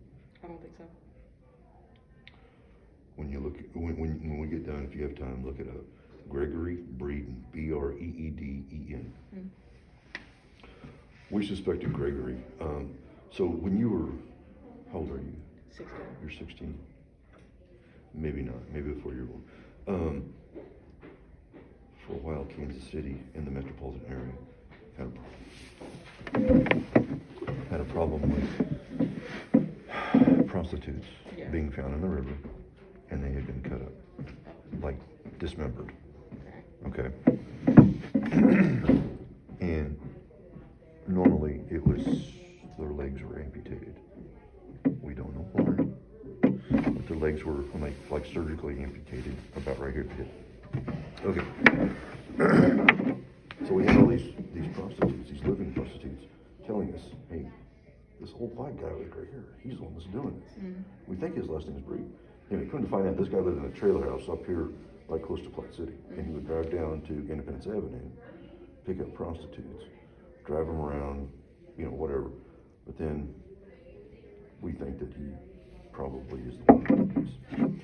I 0.43 0.49
don't 0.49 0.61
think 0.61 0.75
so. 0.79 0.85
When 3.17 3.31
you 3.31 3.41
look, 3.41 3.57
when, 3.75 3.97
when, 3.99 4.19
when 4.29 4.39
we 4.39 4.47
get 4.47 4.67
done, 4.67 4.87
if 4.91 4.97
you 4.97 5.03
have 5.03 5.15
time, 5.15 5.45
look 5.45 5.61
it 5.61 5.69
up. 5.69 5.85
Gregory 6.29 6.79
Breeden, 6.99 7.37
B 7.53 7.73
R 7.73 7.93
E 7.93 8.15
E 8.17 8.31
D 8.31 8.65
E 8.73 8.95
N. 8.95 9.13
We 11.31 11.47
suspected 11.47 11.93
Gregory. 11.93 12.37
Um, 12.61 12.95
so 13.31 13.47
when 13.47 13.77
you 13.79 13.89
were, 13.91 14.11
how 14.93 14.99
old 14.99 15.11
are 15.11 15.19
you? 15.19 15.33
Sixteen. 15.71 16.01
You're 16.21 16.31
16? 16.33 16.77
Maybe 18.15 18.43
not, 18.43 18.57
maybe 18.73 18.91
before 18.93 19.13
you 19.15 19.21
were 19.21 19.27
born. 19.27 19.45
Um, 19.87 20.35
for 22.07 22.15
a 22.15 22.17
while, 22.17 22.45
Kansas 22.57 22.83
City 22.91 23.21
and 23.35 23.47
the 23.47 23.51
metropolitan 23.53 24.03
area 24.11 24.33
had 24.99 25.13
a, 26.35 27.71
had 27.71 27.81
a 27.81 27.85
problem 27.85 28.23
with 28.33 28.49
prostitutes 30.49 31.07
Yeah. 31.37 31.49
being 31.51 31.71
found 31.71 31.95
in 31.95 32.01
the 32.01 32.09
river 32.09 32.37
and 33.11 33.23
they 33.25 33.31
had 33.33 33.47
been 33.47 33.63
cut 33.63 33.81
up, 33.83 33.93
like 34.83 34.99
dismembered. 35.39 35.93
Okay. 36.87 37.11
And 39.61 40.01
normally 41.07 41.61
it 41.71 41.87
was 41.87 42.03
their 42.79 42.89
legs 42.89 43.21
were 43.23 43.39
amputated. 43.39 43.95
We 45.03 45.13
don't 45.13 45.35
know 45.35 45.47
why. 45.53 45.75
But 46.71 47.07
their 47.09 47.19
legs 47.19 47.45
were 47.45 47.63
like 47.79 47.93
like 48.11 48.25
surgically 48.33 48.83
amputated 48.83 49.37
about 49.55 49.79
right 49.79 49.93
here 49.93 50.09
at 50.09 50.17
the 50.17 50.25
hip. 50.25 50.33
Okay. 51.27 51.45
so 53.69 53.75
we 53.75 53.85
had 53.85 53.99
all 53.99 54.07
these 54.07 54.33
these 54.55 54.69
prostitutes, 54.75 55.31
these 55.31 55.45
living 55.45 55.75
prostitutes, 55.75 56.25
telling 56.67 56.95
us, 56.95 57.03
hey, 57.31 57.47
this 58.21 58.31
old 58.41 58.57
white 58.57 58.81
guy 58.81 58.93
was 58.93 59.09
right 59.17 59.29
here. 59.31 59.45
He's 59.63 59.77
the 59.77 59.85
one 59.85 59.95
that's 59.95 60.07
doing 60.07 60.41
it. 60.41 60.59
Mm-hmm. 60.59 60.83
We 61.07 61.17
think 61.17 61.37
his 61.37 61.49
last 61.49 61.67
name 61.69 61.77
is 61.77 61.83
Breed. 61.83 62.07
Anyway, 62.51 62.69
come 62.71 62.83
to 62.83 62.89
find 62.89 63.07
out, 63.07 63.17
this 63.17 63.29
guy 63.29 63.39
lived 63.39 63.59
in 63.59 63.65
a 63.65 63.75
trailer 63.75 64.09
house 64.09 64.29
up 64.29 64.45
here, 64.47 64.69
like 65.11 65.27
close 65.27 65.43
to 65.43 65.51
Platte 65.51 65.75
City, 65.75 65.95
and 66.17 66.25
he 66.25 66.33
would 66.33 66.47
drive 66.47 66.71
down 66.71 67.03
to 67.03 67.13
Independence 67.13 67.67
Avenue, 67.67 68.09
pick 68.87 69.01
up 69.01 69.13
prostitutes, 69.13 69.85
drive 70.47 70.67
them 70.67 70.81
around, 70.81 71.29
you 71.77 71.85
know, 71.85 71.91
whatever. 71.91 72.31
But 72.87 72.97
then 72.97 73.35
we 74.61 74.73
think 74.73 75.01
that 75.01 75.13
he 75.13 75.33
probably 75.93 76.41
is 76.43 76.55
the 76.59 76.73
one 76.73 76.87
who. 76.87 77.77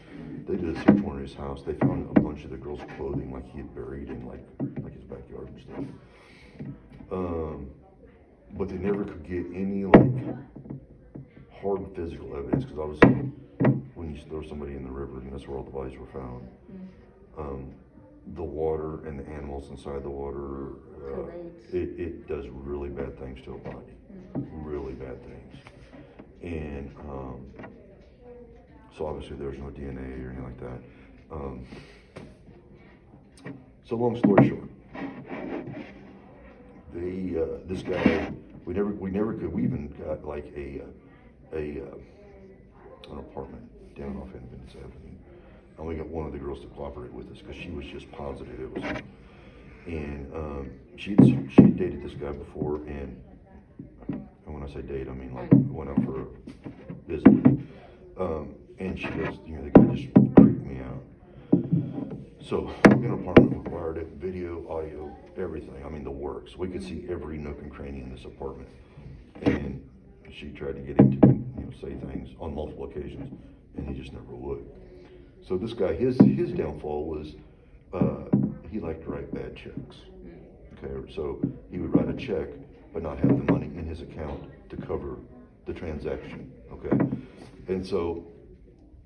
They 0.46 0.54
did 0.56 0.76
a 0.76 0.84
search 0.84 1.00
warrant 1.00 1.28
his 1.28 1.36
house. 1.36 1.62
They 1.66 1.74
found 1.74 2.08
a 2.16 2.20
bunch 2.20 2.44
of 2.44 2.50
the 2.50 2.56
girl's 2.56 2.80
clothing, 2.96 3.32
like 3.32 3.50
he 3.50 3.58
had 3.58 3.74
buried 3.74 4.08
in 4.08 4.24
like 4.26 4.46
like 4.80 4.94
his 4.94 5.02
backyard 5.02 5.48
and 5.48 5.60
stuff. 5.60 5.84
Um, 7.10 7.70
but 8.52 8.68
they 8.68 8.76
never 8.76 9.04
could 9.04 9.24
get 9.24 9.44
any 9.52 9.84
like 9.84 10.36
hard 11.60 11.84
physical 11.96 12.36
evidence 12.36 12.64
because 12.64 12.78
obviously 12.78 13.32
when 13.94 14.14
you 14.14 14.22
throw 14.28 14.42
somebody 14.42 14.74
in 14.74 14.84
the 14.84 14.90
river 14.90 15.18
and 15.18 15.32
that's 15.32 15.48
where 15.48 15.58
all 15.58 15.64
the 15.64 15.70
bodies 15.70 15.98
were 15.98 16.06
found 16.06 16.46
um, 17.38 17.72
the 18.34 18.42
water 18.42 19.06
and 19.06 19.18
the 19.18 19.26
animals 19.28 19.70
inside 19.70 20.02
the 20.02 20.10
water, 20.10 20.72
uh, 21.08 21.28
it, 21.72 21.98
it 21.98 22.28
does 22.28 22.46
really 22.50 22.88
bad 22.88 23.18
things 23.18 23.40
to 23.44 23.54
a 23.54 23.58
body. 23.58 23.94
Really 24.34 24.94
bad 24.94 25.22
things. 25.24 25.54
And 26.42 26.94
um, 27.00 27.46
so 28.96 29.06
obviously 29.06 29.36
there's 29.36 29.58
no 29.58 29.66
dna 29.66 30.24
or 30.24 30.30
anything 30.30 30.44
like 30.44 30.60
that. 30.60 30.82
Um, 31.30 31.66
so 33.84 33.96
long 33.96 34.16
story 34.16 34.48
short 34.48 34.68
they 36.96 37.38
uh, 37.38 37.58
this 37.66 37.82
guy 37.82 38.32
we 38.64 38.74
never 38.74 38.90
we 38.90 39.10
never 39.10 39.34
could 39.34 39.52
we 39.52 39.62
even 39.62 39.88
got 40.04 40.24
like 40.24 40.46
a 40.56 40.82
a 41.52 41.82
uh, 41.82 43.12
an 43.12 43.18
apartment 43.18 43.64
down 43.96 44.16
off 44.16 44.34
Independence 44.34 44.72
Avenue 44.72 45.15
and 45.76 45.80
only 45.80 45.96
got 45.96 46.06
one 46.06 46.26
of 46.26 46.32
the 46.32 46.38
girls 46.38 46.60
to 46.60 46.66
cooperate 46.68 47.12
with 47.12 47.30
us 47.30 47.38
because 47.38 47.56
she 47.56 47.70
was 47.70 47.84
just 47.86 48.10
positive 48.12 48.60
it 48.60 48.72
was 48.72 49.02
and 49.86 50.32
um, 50.34 50.70
she'd 50.96 51.18
she 51.24 51.62
dated 51.62 52.02
this 52.02 52.14
guy 52.14 52.32
before 52.32 52.76
and 52.86 53.20
and 54.08 54.54
when 54.54 54.62
I 54.62 54.72
say 54.72 54.82
date 54.82 55.08
I 55.08 55.12
mean 55.12 55.34
like 55.34 55.48
went 55.52 55.90
out 55.90 56.02
for 56.04 56.22
a 56.22 56.26
visit 57.08 57.26
um, 58.18 58.54
and 58.78 58.98
she 58.98 59.08
goes 59.08 59.38
you 59.46 59.56
know 59.56 59.64
the 59.64 59.70
guy 59.70 59.94
just 59.94 60.12
creeped 60.36 60.64
me 60.64 60.80
out 60.80 61.02
so 62.48 62.70
an 62.84 63.12
apartment 63.12 63.64
required 63.64 63.96
it, 63.96 64.06
video, 64.18 64.64
audio, 64.70 65.12
everything. 65.36 65.84
I 65.84 65.88
mean 65.88 66.04
the 66.04 66.12
works. 66.12 66.56
We 66.56 66.68
could 66.68 66.82
see 66.82 67.04
every 67.10 67.38
nook 67.38 67.60
and 67.60 67.72
cranny 67.72 68.00
in 68.00 68.14
this 68.14 68.24
apartment. 68.24 68.68
And 69.42 69.82
she 70.32 70.50
tried 70.50 70.74
to 70.74 70.80
get 70.80 70.98
him 71.00 71.20
to 71.20 71.26
you 71.26 71.66
know 71.66 71.72
say 71.80 71.94
things 72.06 72.30
on 72.40 72.54
multiple 72.54 72.84
occasions, 72.84 73.32
and 73.76 73.88
he 73.88 74.00
just 74.00 74.12
never 74.12 74.34
would. 74.34 74.64
So 75.42 75.56
this 75.56 75.72
guy, 75.72 75.94
his 75.94 76.18
his 76.18 76.52
downfall 76.52 77.06
was 77.06 77.34
uh, 77.92 78.24
he 78.70 78.80
liked 78.80 79.02
to 79.04 79.10
write 79.10 79.32
bad 79.32 79.56
checks. 79.56 79.96
Okay, 80.82 81.12
so 81.14 81.40
he 81.70 81.78
would 81.78 81.94
write 81.94 82.08
a 82.08 82.16
check 82.16 82.48
but 82.92 83.02
not 83.02 83.18
have 83.18 83.28
the 83.28 83.52
money 83.52 83.66
in 83.66 83.86
his 83.86 84.00
account 84.00 84.42
to 84.70 84.76
cover 84.76 85.18
the 85.66 85.72
transaction. 85.72 86.50
Okay, 86.72 86.96
and 87.68 87.86
so 87.86 88.26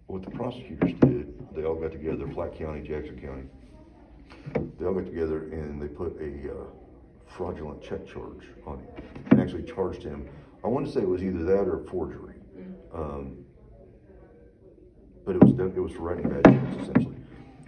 what 0.06 0.22
the 0.24 0.30
prosecutors 0.30 0.92
did, 1.00 1.54
they 1.54 1.64
all 1.64 1.76
got 1.76 1.92
together, 1.92 2.26
Platte 2.26 2.58
County, 2.58 2.82
Jackson 2.82 3.20
County. 3.20 3.44
They 4.78 4.84
all 4.84 4.94
got 4.94 5.06
together 5.06 5.44
and 5.52 5.80
they 5.80 5.86
put 5.86 6.20
a 6.20 6.50
uh, 6.50 6.64
fraudulent 7.26 7.82
check 7.82 8.06
charge 8.06 8.48
on 8.66 8.78
him 8.80 8.88
and 9.30 9.40
actually 9.40 9.62
charged 9.62 10.02
him. 10.02 10.28
I 10.64 10.68
want 10.68 10.86
to 10.86 10.92
say 10.92 11.00
it 11.00 11.08
was 11.08 11.22
either 11.22 11.44
that 11.44 11.68
or 11.68 11.84
forgery. 11.88 12.34
Um, 12.92 13.39
but 15.24 15.36
it 15.36 15.42
was 15.42 15.52
it 15.52 15.80
was 15.80 15.92
for 15.92 16.02
writing 16.02 16.28
bad 16.28 16.44
checks 16.44 16.82
essentially, 16.82 17.16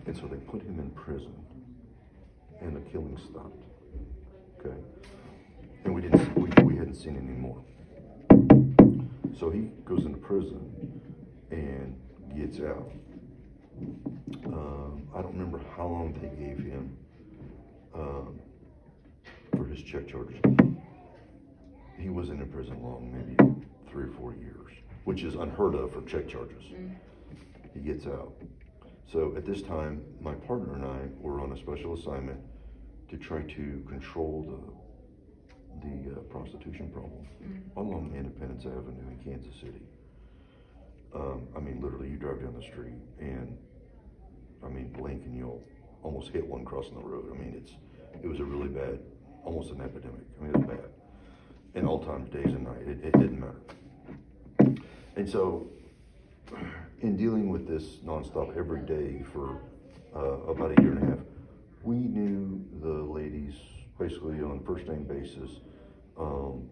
and 0.07 0.17
so 0.17 0.27
they 0.27 0.37
put 0.37 0.63
him 0.63 0.79
in 0.79 0.91
prison, 0.91 1.35
and 2.61 2.77
the 2.77 2.81
killing 2.91 3.19
stopped. 3.19 3.65
Okay, 4.59 4.77
and 5.85 5.95
we 5.95 6.03
didn't 6.03 6.35
we, 6.37 6.51
we 6.65 6.77
hadn't 6.77 6.95
seen 6.95 7.17
any 7.17 7.37
more. 7.37 7.63
So 9.39 9.51
he 9.51 9.71
goes 9.85 10.05
into 10.05 10.19
prison 10.19 10.71
and 11.51 11.97
gets 12.37 12.61
out. 12.61 12.91
Um, 14.47 15.09
I 15.15 15.23
don't 15.23 15.33
remember 15.33 15.61
how 15.77 15.87
long 15.87 16.13
they 16.15 16.29
gave 16.45 16.59
him 16.59 16.97
um, 17.95 18.39
for 19.57 19.67
his 19.67 19.83
check 19.83 20.07
charges. 20.09 20.41
He 21.99 22.09
wasn't 22.09 22.41
in 22.41 22.49
prison 22.49 22.83
long, 22.83 23.13
maybe 23.13 23.37
three 23.91 24.05
or 24.05 24.13
four 24.13 24.35
years, 24.35 24.73
which 25.05 25.23
is 25.23 25.35
unheard 25.35 25.75
of 25.75 25.93
for 25.93 26.03
check 26.03 26.29
charges. 26.29 26.65
He 27.75 27.81
gets 27.81 28.07
out. 28.07 28.35
So 29.11 29.35
at 29.37 29.45
this 29.45 29.63
time, 29.63 30.03
my 30.21 30.35
partner 30.35 30.75
and 30.75 30.85
I 30.85 31.09
were 31.21 31.41
on 31.41 31.53
a 31.53 31.57
special 31.57 31.95
assignment 31.95 32.41
to 33.11 33.17
try 33.17 33.43
to 33.43 33.85
control 33.89 34.45
the 34.49 34.83
the 35.81 36.13
uh, 36.13 36.21
prostitution 36.31 36.91
problem 36.91 37.27
along 37.77 38.15
Independence 38.15 38.65
Avenue 38.67 39.09
in 39.11 39.19
Kansas 39.25 39.55
City. 39.59 39.83
Um, 41.15 41.49
I 41.57 41.61
mean, 41.61 41.81
literally, 41.81 42.09
you 42.09 42.17
drive 42.17 42.41
down 42.41 42.55
the 42.55 42.63
street 42.63 43.01
and 43.19 43.57
I 44.65 44.69
mean, 44.69 44.93
blink 44.93 45.25
and 45.25 45.37
you'll 45.37 45.63
almost 46.03 46.31
hit 46.31 46.47
one 46.47 46.65
crossing 46.65 46.95
the 46.95 47.01
road. 47.01 47.31
I 47.35 47.39
mean, 47.39 47.55
it's 47.57 47.73
it 48.23 48.29
was 48.29 48.41
a 48.41 48.45
really 48.45 48.69
bad, 48.69 49.01
almost 49.45 49.71
an 49.71 49.81
epidemic. 49.81 50.25
I 50.39 50.45
mean, 50.45 50.55
it 50.55 50.59
was 50.59 50.67
bad. 50.67 50.91
In 51.75 51.87
all 51.87 52.05
times, 52.05 52.29
days 52.31 52.47
and 52.47 52.65
night, 52.65 52.83
it, 52.83 53.05
it 53.05 53.13
didn't 53.13 53.41
matter. 53.41 53.63
And 55.17 55.29
so, 55.29 55.67
in 57.03 57.17
dealing 57.17 57.51
with 57.51 57.67
this 57.67 57.97
nonstop 58.05 58.57
every 58.57 58.81
day 58.81 59.25
for 59.33 59.61
uh, 60.15 60.51
about 60.51 60.79
a 60.79 60.83
year 60.83 60.93
and 60.93 61.03
a 61.03 61.07
half, 61.07 61.19
we 61.83 61.97
knew 61.97 62.65
the 62.81 63.13
ladies 63.13 63.55
basically 63.99 64.41
on 64.41 64.63
first 64.65 64.87
name 64.87 65.03
basis. 65.03 65.51
Um, 66.19 66.69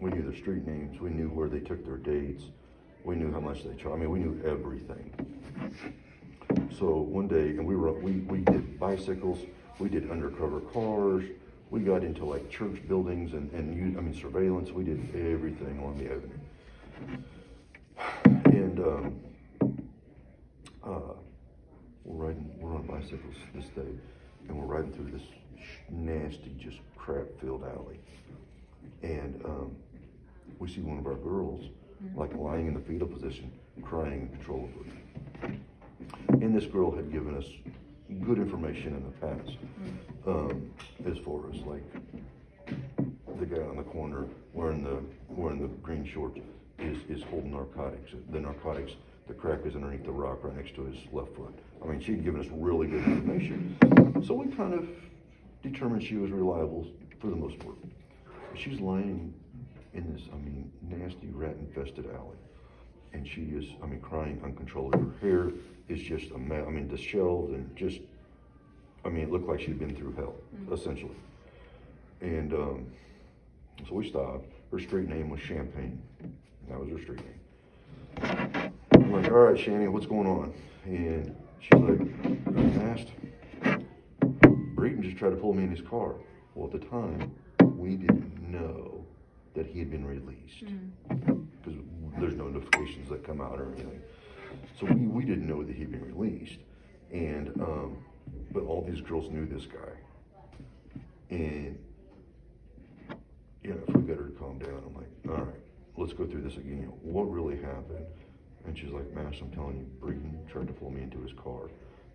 we 0.00 0.10
knew 0.10 0.22
their 0.22 0.36
street 0.36 0.66
names. 0.66 1.00
We 1.00 1.10
knew 1.10 1.28
where 1.28 1.48
they 1.48 1.60
took 1.60 1.84
their 1.84 1.96
dates. 1.96 2.44
We 3.04 3.14
knew 3.14 3.32
how 3.32 3.38
much 3.38 3.62
they 3.62 3.70
charged. 3.74 3.86
I 3.86 3.96
mean, 3.96 4.10
we 4.10 4.18
knew 4.18 4.42
everything. 4.44 5.14
So 6.76 6.96
one 6.96 7.28
day, 7.28 7.50
and 7.50 7.64
we 7.64 7.76
were 7.76 7.92
we, 7.92 8.12
we 8.12 8.38
did 8.38 8.80
bicycles, 8.80 9.38
we 9.78 9.88
did 9.88 10.10
undercover 10.10 10.60
cars, 10.60 11.24
we 11.70 11.80
got 11.80 12.02
into 12.02 12.24
like 12.24 12.50
church 12.50 12.78
buildings 12.88 13.32
and 13.32 13.50
and 13.52 13.96
I 13.96 14.00
mean 14.00 14.14
surveillance. 14.14 14.70
We 14.70 14.84
did 14.84 15.00
everything 15.14 15.80
on 15.84 15.98
the 15.98 16.06
avenue. 16.06 16.38
And 18.52 18.78
um, 18.80 19.14
uh, 20.84 21.14
we're 22.04 22.26
riding, 22.26 22.50
we're 22.58 22.74
on 22.74 22.86
bicycles 22.86 23.36
this 23.54 23.66
day, 23.66 23.92
and 24.48 24.58
we're 24.58 24.64
riding 24.76 24.92
through 24.92 25.10
this 25.10 25.22
nasty, 25.90 26.54
just 26.58 26.78
crap-filled 26.96 27.64
alley, 27.64 28.00
and 29.02 29.40
um, 29.44 29.76
we 30.58 30.68
see 30.68 30.80
one 30.80 30.98
of 30.98 31.06
our 31.06 31.14
girls 31.14 31.64
like 32.16 32.34
lying 32.34 32.66
in 32.66 32.74
the 32.74 32.80
fetal 32.80 33.06
position, 33.06 33.50
crying 33.82 34.28
uncontrollably. 34.32 34.86
And 36.28 36.56
this 36.56 36.66
girl 36.66 36.90
had 36.90 37.12
given 37.12 37.36
us 37.36 37.46
good 38.24 38.38
information 38.38 38.96
in 38.96 39.04
the 39.04 39.26
past, 39.26 39.56
um, 40.26 40.70
as 41.06 41.18
far 41.18 41.48
as 41.52 41.60
like 41.62 41.84
the 43.38 43.46
guy 43.46 43.62
on 43.62 43.76
the 43.76 43.82
corner 43.82 44.26
wearing 44.52 44.84
the 44.84 45.00
wearing 45.28 45.60
the 45.60 45.68
green 45.68 46.04
shorts 46.04 46.38
is 46.78 46.98
is 47.08 47.22
holding 47.24 47.52
narcotics. 47.52 48.10
The 48.30 48.40
narcotics, 48.40 48.92
the 49.26 49.34
crack 49.34 49.60
is 49.64 49.74
underneath 49.74 50.04
the 50.04 50.10
rock 50.10 50.44
right 50.44 50.56
next 50.56 50.74
to 50.74 50.84
his 50.84 50.96
left 51.12 51.34
foot. 51.36 51.54
I 51.82 51.86
mean, 51.86 52.00
she'd 52.00 52.24
given 52.24 52.40
us 52.40 52.46
really 52.52 52.86
good 52.86 53.04
information, 53.04 53.76
so 54.26 54.34
we 54.34 54.46
kind 54.48 54.74
of 54.74 54.88
determined 55.62 56.02
she 56.02 56.16
was 56.16 56.30
reliable 56.30 56.86
for 57.20 57.28
the 57.28 57.36
most 57.36 57.58
part. 57.58 57.76
She's 58.54 58.80
lying 58.80 59.32
in 59.94 60.12
this, 60.12 60.22
I 60.32 60.36
mean, 60.36 60.70
nasty 60.82 61.28
rat-infested 61.28 62.06
alley 62.06 62.36
and 63.12 63.26
she 63.26 63.42
is, 63.42 63.64
I 63.82 63.86
mean, 63.86 64.00
crying 64.00 64.40
uncontrollably. 64.42 65.00
Her 65.00 65.28
hair 65.28 65.52
is 65.88 66.00
just 66.00 66.30
a 66.32 66.38
mess. 66.38 66.64
I 66.66 66.70
mean, 66.70 66.88
disheveled 66.88 67.50
and 67.50 67.74
just, 67.76 68.00
I 69.04 69.08
mean, 69.08 69.24
it 69.24 69.30
looked 69.30 69.48
like 69.48 69.60
she'd 69.60 69.78
been 69.78 69.94
through 69.94 70.14
hell, 70.14 70.34
essentially. 70.72 71.16
And 72.20 72.52
um, 72.54 72.86
so 73.88 73.94
we 73.94 74.08
stopped. 74.08 74.46
Her 74.70 74.78
street 74.78 75.08
name 75.08 75.28
was 75.28 75.40
Champagne. 75.40 76.00
That 76.68 76.80
was 76.80 76.88
her 76.90 77.00
street 77.00 77.20
name. 78.22 78.71
I'm 79.12 79.22
like, 79.22 79.30
all 79.30 79.40
right, 79.40 79.60
Shanny, 79.60 79.88
what's 79.88 80.06
going 80.06 80.26
on? 80.26 80.54
And 80.86 81.36
she's 81.60 81.74
like, 81.74 82.00
I 82.56 82.84
asked. 82.88 83.08
Breeden 84.74 85.02
just 85.02 85.18
tried 85.18 85.30
to 85.30 85.36
pull 85.36 85.52
me 85.52 85.64
in 85.64 85.70
his 85.70 85.82
car. 85.86 86.14
Well, 86.54 86.70
at 86.72 86.80
the 86.80 86.86
time, 86.86 87.30
we 87.76 87.96
didn't 87.96 88.50
know 88.50 89.04
that 89.54 89.66
he 89.66 89.80
had 89.80 89.90
been 89.90 90.06
released 90.06 90.64
because 91.10 91.78
there's 92.18 92.36
no 92.36 92.48
notifications 92.48 93.10
that 93.10 93.22
come 93.22 93.42
out 93.42 93.60
or 93.60 93.74
anything. 93.74 94.00
So 94.80 94.86
we, 94.86 95.06
we 95.06 95.24
didn't 95.26 95.46
know 95.46 95.62
that 95.62 95.76
he'd 95.76 95.92
been 95.92 96.06
released. 96.06 96.60
And, 97.12 97.48
um, 97.60 97.98
but 98.50 98.62
all 98.62 98.82
these 98.82 99.02
girls 99.02 99.30
knew 99.30 99.44
this 99.44 99.66
guy. 99.66 101.02
And, 101.28 101.78
you 103.62 103.70
know, 103.72 103.80
if 103.86 103.94
we 103.94 104.02
got 104.04 104.16
her 104.16 104.28
to 104.28 104.38
calm 104.38 104.58
down, 104.58 104.82
I'm 104.86 104.94
like, 104.94 105.38
all 105.38 105.44
right, 105.44 105.60
let's 105.98 106.14
go 106.14 106.24
through 106.24 106.44
this 106.44 106.56
again. 106.56 106.90
What 107.02 107.30
really 107.30 107.56
happened? 107.56 108.06
And 108.66 108.78
she's 108.78 108.90
like, 108.90 109.12
Max, 109.14 109.38
I'm 109.40 109.50
telling 109.50 109.76
you, 109.76 109.86
Breeden 110.00 110.48
tried 110.50 110.66
to 110.68 110.72
pull 110.72 110.90
me 110.90 111.02
into 111.02 111.18
his 111.18 111.32
car. 111.32 111.68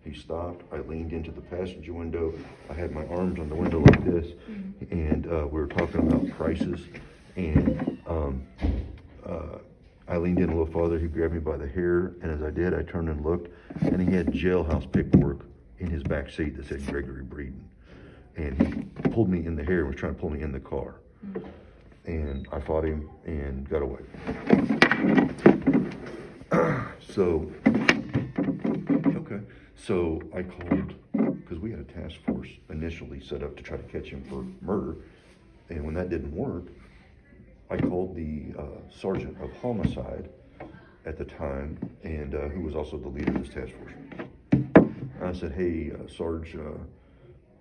He 0.04 0.14
stopped. 0.14 0.62
I 0.72 0.78
leaned 0.78 1.12
into 1.12 1.30
the 1.30 1.40
passenger 1.40 1.92
window. 1.92 2.32
I 2.70 2.72
had 2.72 2.92
my 2.92 3.06
arms 3.06 3.38
on 3.38 3.48
the 3.48 3.54
window 3.54 3.80
like 3.80 4.04
this, 4.04 4.26
and 4.90 5.26
uh, 5.26 5.46
we 5.50 5.60
were 5.60 5.66
talking 5.66 6.00
about 6.00 6.28
prices. 6.36 6.80
And 7.36 7.98
um, 8.06 8.46
uh, 9.26 9.58
I 10.06 10.16
leaned 10.16 10.38
in 10.38 10.48
a 10.48 10.56
little 10.56 10.72
farther. 10.72 10.98
He 10.98 11.06
grabbed 11.08 11.34
me 11.34 11.40
by 11.40 11.56
the 11.56 11.68
hair, 11.68 12.14
and 12.22 12.30
as 12.30 12.42
I 12.42 12.50
did, 12.50 12.72
I 12.72 12.82
turned 12.82 13.08
and 13.08 13.22
looked, 13.24 13.52
and 13.80 14.00
he 14.00 14.14
had 14.14 14.28
jailhouse 14.28 14.90
paperwork 14.90 15.44
in 15.78 15.90
his 15.90 16.02
back 16.02 16.30
seat 16.30 16.56
that 16.56 16.66
said 16.66 16.86
Gregory 16.86 17.22
Breeden. 17.22 17.64
And 18.36 18.60
he 19.02 19.10
pulled 19.10 19.28
me 19.28 19.44
in 19.44 19.56
the 19.56 19.64
hair 19.64 19.80
and 19.80 19.88
was 19.88 19.96
trying 19.96 20.14
to 20.14 20.20
pull 20.20 20.30
me 20.30 20.40
in 20.40 20.52
the 20.52 20.60
car. 20.60 20.94
And 22.06 22.48
I 22.52 22.60
fought 22.60 22.84
him 22.84 23.10
and 23.26 23.68
got 23.68 23.82
away. 23.82 24.00
so, 27.14 27.50
okay. 27.66 29.40
So 29.74 30.20
I 30.34 30.42
called, 30.42 30.94
because 31.12 31.58
we 31.58 31.70
had 31.70 31.80
a 31.80 31.84
task 31.84 32.16
force 32.26 32.48
initially 32.70 33.20
set 33.20 33.42
up 33.42 33.56
to 33.56 33.62
try 33.62 33.76
to 33.76 33.82
catch 33.84 34.08
him 34.08 34.24
for 34.24 34.44
murder. 34.64 34.96
And 35.68 35.84
when 35.84 35.94
that 35.94 36.08
didn't 36.10 36.34
work, 36.34 36.66
I 37.70 37.76
called 37.76 38.16
the 38.16 38.54
uh, 38.58 38.90
sergeant 38.90 39.36
of 39.42 39.52
homicide 39.60 40.30
at 41.04 41.18
the 41.18 41.24
time, 41.24 41.78
and 42.02 42.34
uh, 42.34 42.48
who 42.48 42.62
was 42.62 42.74
also 42.74 42.96
the 42.96 43.08
leader 43.08 43.32
of 43.32 43.44
this 43.44 43.54
task 43.54 43.72
force. 43.76 43.92
I 45.22 45.32
said, 45.32 45.52
"Hey, 45.52 45.92
uh, 45.92 46.08
Sarge, 46.08 46.56
uh, 46.56 46.78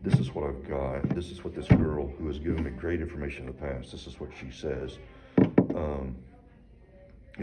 this 0.02 0.19
is 0.19 0.34
what 0.34 0.45
I've 0.45 0.67
got. 0.67 1.10
This 1.15 1.32
is 1.32 1.43
what 1.43 1.56
this 1.56 1.67
girl 1.67 2.08
who 2.17 2.28
has 2.28 2.39
given 2.39 2.63
me 2.63 2.69
great 2.71 3.02
information 3.02 3.41
in 3.41 3.47
the 3.47 3.54
past. 3.54 3.91
This 3.91 4.08
is 4.08 4.19
what 4.19 4.30
she 4.39 4.50
says. 4.52 4.97
Um, 5.76 6.15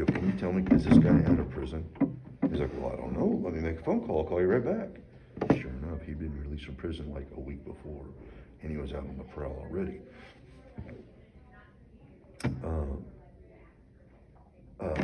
know, 0.01 0.07
can 0.07 0.27
you 0.27 0.39
tell 0.39 0.53
me 0.53 0.65
is 0.75 0.85
this 0.85 0.99
guy 0.99 1.17
out 1.31 1.39
of 1.39 1.51
prison?" 1.51 1.85
He's 2.51 2.61
like, 2.61 2.71
"Well, 2.81 2.93
I 2.93 2.97
don't 2.97 3.13
know. 3.13 3.41
Let 3.43 3.55
me 3.55 3.61
make 3.61 3.81
a 3.81 3.83
phone 3.83 4.07
call. 4.07 4.19
I'll 4.19 4.25
call 4.25 4.41
you 4.41 4.49
right 4.49 4.65
back." 4.65 5.59
Sure 5.61 5.71
enough, 5.71 6.03
he'd 6.03 6.19
been 6.19 6.39
released 6.43 6.65
from 6.65 6.77
prison 6.77 7.13
like 7.13 7.29
a 7.37 7.41
week 7.41 7.65
before, 7.65 8.07
and 8.63 8.71
he 8.71 8.77
was 8.77 8.93
out 8.93 9.01
on 9.01 9.17
the 9.19 9.25
prowl 9.25 9.67
already. 9.69 10.01
Um, 12.63 13.05
uh, 14.81 14.95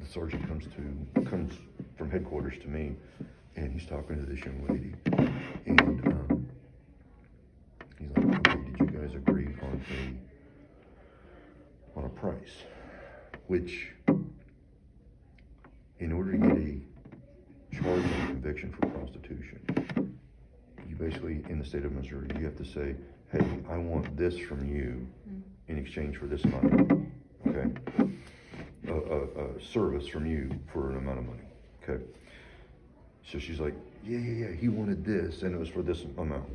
the 0.00 0.06
sergeant 0.06 0.46
comes 0.48 0.64
to 0.66 1.22
comes 1.24 1.54
from 1.96 2.10
headquarters 2.10 2.58
to 2.62 2.68
me, 2.68 2.96
and 3.56 3.72
he's 3.72 3.88
talking 3.88 4.16
to 4.16 4.30
this 4.30 4.44
young 4.44 4.66
lady, 4.68 4.94
and 5.66 6.06
um, 6.06 6.48
he's 7.98 8.10
like, 8.16 8.48
"Okay, 8.48 8.70
did 8.70 8.80
you 8.80 8.98
guys 8.98 9.14
agree 9.14 9.54
on 9.62 9.80
a 9.90 10.27
a 12.08 12.20
price?" 12.20 12.56
Which, 13.46 13.92
in 15.98 16.12
order 16.12 16.32
to 16.32 16.38
get 16.38 16.56
a 16.56 16.80
charge 17.82 18.04
and 18.04 18.28
conviction 18.28 18.72
for 18.72 18.86
prostitution, 18.88 19.60
you 20.88 20.96
basically, 20.96 21.44
in 21.48 21.58
the 21.58 21.64
state 21.64 21.84
of 21.84 21.92
Missouri, 21.92 22.28
you 22.38 22.44
have 22.44 22.56
to 22.56 22.64
say, 22.64 22.94
hey, 23.32 23.46
I 23.70 23.76
want 23.76 24.16
this 24.16 24.38
from 24.38 24.66
you 24.68 25.06
in 25.68 25.78
exchange 25.78 26.16
for 26.16 26.26
this 26.26 26.44
money, 26.44 27.06
okay? 27.46 27.70
A, 28.88 28.92
a, 28.92 29.56
a 29.56 29.60
service 29.60 30.06
from 30.06 30.26
you 30.26 30.50
for 30.72 30.90
an 30.90 30.96
amount 30.98 31.18
of 31.18 31.26
money, 31.26 31.48
okay? 31.82 32.02
So 33.30 33.38
she's 33.38 33.60
like, 33.60 33.74
yeah, 34.04 34.18
yeah, 34.18 34.46
yeah, 34.48 34.56
he 34.56 34.68
wanted 34.68 35.04
this, 35.04 35.42
and 35.42 35.54
it 35.54 35.58
was 35.58 35.68
for 35.68 35.82
this 35.82 36.04
amount. 36.16 36.48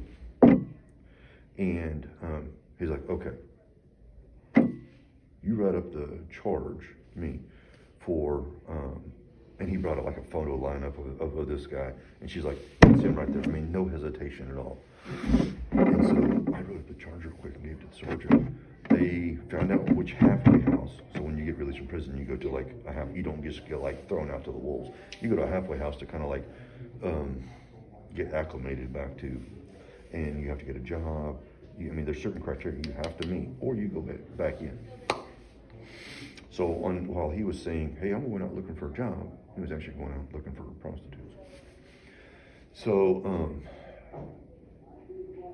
And 1.58 2.10
um, 2.24 2.50
he's 2.80 2.90
like, 2.90 3.08
okay, 3.10 3.32
you 5.54 5.64
write 5.64 5.76
up 5.76 5.92
the 5.94 6.10
charge, 6.32 6.96
me, 7.16 7.40
for, 8.00 8.46
um, 8.68 9.02
and 9.60 9.70
he 9.70 9.78
brought 9.78 9.98
up 9.98 10.06
like 10.06 10.18
a 10.18 10.24
photo 10.24 10.58
lineup 10.58 10.98
of, 11.00 11.22
of, 11.22 11.38
of 11.38 11.48
this 11.48 11.68
guy, 11.68 11.92
and 12.22 12.30
she's 12.30 12.44
like, 12.44 12.58
that's 12.82 13.02
him 13.02 13.16
right 13.16 13.32
there. 13.32 13.44
I 13.44 13.48
mean, 13.48 13.72
no 13.72 13.88
hesitation 13.88 14.50
at 14.50 14.58
all. 14.58 14.80
And 15.72 16.06
so 16.06 16.16
I 16.54 16.62
wrote 16.62 16.78
up 16.78 16.88
the 16.88 16.94
charge 16.96 17.24
real 17.24 17.34
quick 17.36 17.56
and 17.56 17.64
gave 17.64 17.74
it 17.74 17.92
to 17.92 18.06
the 18.06 18.06
sergeant. 18.06 18.58
They 18.90 19.38
found 19.50 19.72
out 19.72 19.90
which 19.96 20.12
halfway 20.14 20.62
house. 20.62 20.92
So 21.16 21.22
when 21.22 21.38
you 21.38 21.46
get 21.46 21.58
released 21.58 21.78
from 21.78 21.88
prison, 21.88 22.18
you 22.18 22.26
go 22.26 22.36
to 22.36 22.50
like 22.50 22.76
a 22.88 22.92
half. 22.92 23.08
You 23.14 23.24
don't 23.24 23.44
just 23.44 23.66
get 23.68 23.80
like 23.80 24.08
thrown 24.10 24.30
out 24.32 24.44
to 24.46 24.52
the 24.52 24.58
wolves. 24.58 24.92
You 25.22 25.30
go 25.30 25.36
to 25.38 25.44
a 25.44 25.48
halfway 25.48 25.78
house 25.78 25.96
to 25.98 26.06
kind 26.06 26.24
of 26.24 26.30
like 26.30 26.44
um, 27.04 27.44
get 28.16 28.34
acclimated 28.34 28.94
back 28.94 29.18
to, 29.20 29.42
and 30.12 30.42
you 30.42 30.50
have 30.50 30.60
to 30.60 30.66
get 30.66 30.76
a 30.76 30.80
job. 30.80 31.38
You, 31.78 31.90
I 31.90 31.94
mean, 31.94 32.06
there's 32.06 32.22
certain 32.22 32.42
criteria 32.42 32.82
you 32.86 32.94
have 32.98 33.18
to 33.20 33.28
meet, 33.28 33.50
or 33.62 33.76
you 33.76 33.88
go 33.88 34.02
back, 34.02 34.38
back 34.38 34.62
in. 34.62 34.78
So 36.54 36.84
on, 36.86 37.08
while 37.08 37.32
he 37.32 37.44
was 37.44 37.60
saying, 37.60 37.98
"Hey, 38.00 38.12
I'm 38.12 38.30
going 38.30 38.44
out 38.44 38.54
looking 38.54 38.76
for 38.76 38.92
a 38.92 38.94
job," 38.94 39.28
he 39.56 39.62
was 39.62 39.72
actually 39.72 39.96
going 39.96 40.14
out 40.14 40.32
looking 40.32 40.54
for 40.54 40.62
prostitutes. 40.82 41.36
So 42.74 43.24
um, 43.26 43.64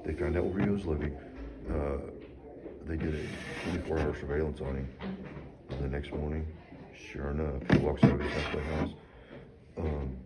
they 0.03 0.11
found 0.13 0.35
out 0.35 0.43
where 0.43 0.61
he 0.61 0.69
was 0.69 0.85
living. 0.85 1.17
Uh, 1.69 1.99
they 2.85 2.97
did 2.97 3.15
a 3.15 3.77
24-hour 3.77 4.13
surveillance 4.19 4.59
on 4.59 4.75
him. 4.75 4.89
And 5.69 5.83
the 5.85 5.87
next 5.87 6.11
morning, 6.11 6.45
sure 6.93 7.31
enough, 7.31 7.61
he 7.71 7.77
walks 7.77 8.03
out 8.03 8.13
of 8.13 8.19
his 8.19 8.33
house, 8.33 8.89
um, 9.77 10.17